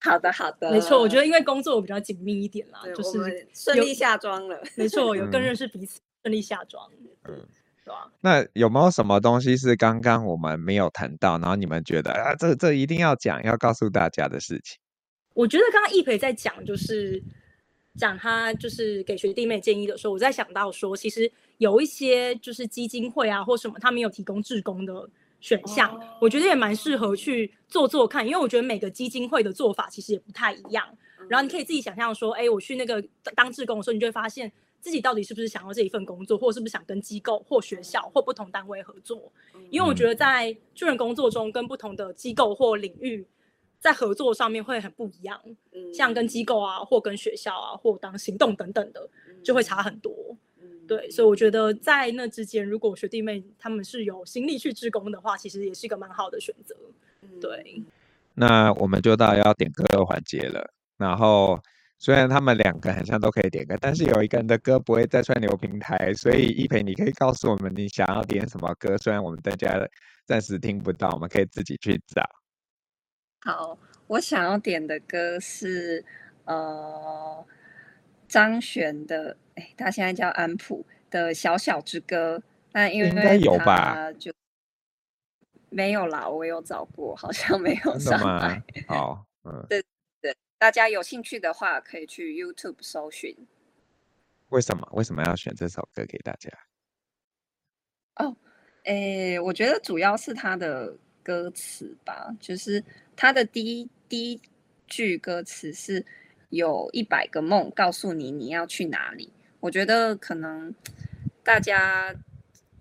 [0.04, 4.60] 好的，好的，没错，我觉得因为工作我比较紧密一点啦，就是顺利下妆了。
[4.76, 6.90] 没错，有更认识彼此，顺、嗯、利下妆。
[7.26, 7.36] 嗯，
[7.84, 8.12] 是吧？
[8.20, 14.80] 那有没有什么东西是刚刚我们没有谈到，然后你们觉得啊，这这一定要讲，要告诉大家的事情？
[15.36, 17.22] 我觉得刚刚易培在讲，就是
[17.96, 25.08] 讲他就是给学弟妹建议的时候，我在想到说，其实有一些就是基金会啊或什么，他们有提供志工的。
[25.42, 30.88] 选项，我觉得也蛮适合去做做看，因为我觉得每个基金会的做法其实也不太一样。
[31.28, 33.04] 然后你可以自己想象说，哎，我去那个
[33.36, 39.32] 当志工的时候，你就会发现自己到底是不是想要这一份工作，或是不是想跟机构或学校或不同单位合作。
[39.70, 43.26] 因为我觉得在助人工作中，跟不同的机构或领域
[43.80, 45.40] 在合作上面会很不一样。
[45.94, 49.10] 像跟机构啊，或跟学校啊，或当行动等等的，
[49.44, 50.14] 就会差很多。
[50.92, 56.76] 对，所以我觉得在那之间，如果学弟妹他们是有心力去志工的话，其实也是一个蛮好的选择。
[57.40, 57.82] 对，
[58.34, 60.70] 那我们就到要点歌的环节了。
[60.98, 61.58] 然后
[61.98, 68.98] 虽然他们两个好像都可以点歌，但是有一个人的歌不会在串流平台，所以一培，你可以告诉我们你想要点什么歌。
[68.98, 69.80] 虽然我们大家
[70.26, 72.22] 暂时听不到，我们可以自己去找。
[73.46, 73.78] 好，
[74.08, 76.04] 我想要点的歌是
[76.44, 77.46] 呃。
[78.28, 82.38] 张悬的，哎，他现在叫安普的《小小之歌》，
[82.72, 84.12] 那因为应该有吧？
[84.14, 84.34] 就
[85.70, 88.62] 没有啦，我有找过，好像没有上来。
[88.88, 89.84] 好，嗯，对
[90.20, 93.36] 对，大家有兴趣的话，可以去 YouTube 搜寻。
[94.50, 94.88] 为什么？
[94.94, 96.50] 为什么要选这首歌给大家？
[98.16, 98.36] 哦，
[98.86, 102.84] 诶，我觉得主要是它的歌词吧，就是
[103.16, 104.42] 它的第一第一
[104.88, 106.04] 句歌词是
[106.50, 109.32] 有一百个梦告诉你你要去哪里。
[109.62, 110.76] 我觉得可能
[111.44, 112.14] 大家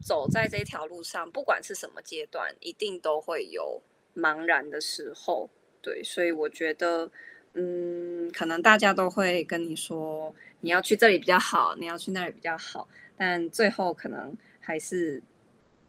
[0.02, 3.80] 走在这条路上，不管是什么阶段，一定都会有
[4.16, 5.48] 茫然的时候。
[5.82, 7.10] 对，所以我觉得，
[7.54, 15.22] 嗯，可能大家都会跟你说，你要去这里比较好，你要去那里比较好，但最后可能还是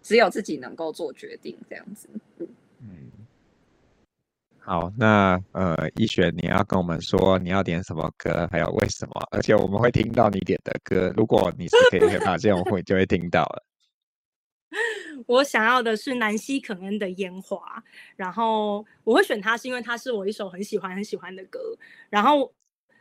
[0.01, 2.07] 只有自己能够做决定，这样子。
[4.63, 9.27] 好，那呃，一璇，你要跟我们说你要点什么歌，还有为什么？
[9.31, 13.63] 而且我们会听到你点的歌，如果你是可以发现，我会就会听到了。
[15.25, 17.57] 我想要的是南西肯恩的《烟花》，
[18.15, 21.59] 然后我会选它是因为它是我一首很喜欢很喜欢的歌，
[22.11, 22.53] 然后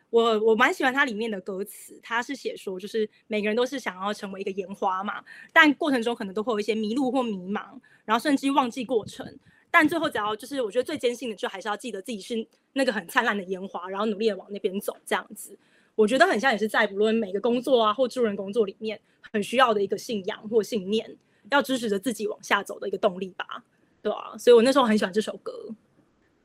[0.09, 9.39] 我我蛮喜欢它里面的歌词，它是写说就是每个人都是想要成为一个烟花嘛，但过程中可能都会有一些迷路或迷茫，然后甚至忘记过程。
[9.71, 15.57] 但最后，只要就是我觉得最坚信的，就还是要记得自己是那个很灿烂的烟花，然后努力的往那边走，这样子，
[15.95, 19.01] 我觉得很像也是在不论每个工作啊或助人工作里面，
[19.33, 21.17] 很需要的一个信仰或信念，
[21.51, 23.65] 要支持着自己往下走的一个动力吧，
[24.03, 25.53] 对啊，所以我那时候很喜欢这首歌。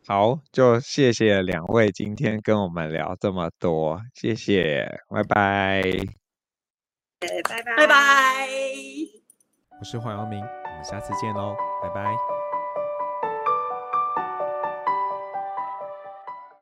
[0.07, 5.81] 好，就谢谢两位今天跟我们聊这么多，谢谢，拜拜，
[7.19, 8.47] 拜拜，拜拜，
[9.79, 12.34] 我是黄阳明，我们下次见喽，拜拜。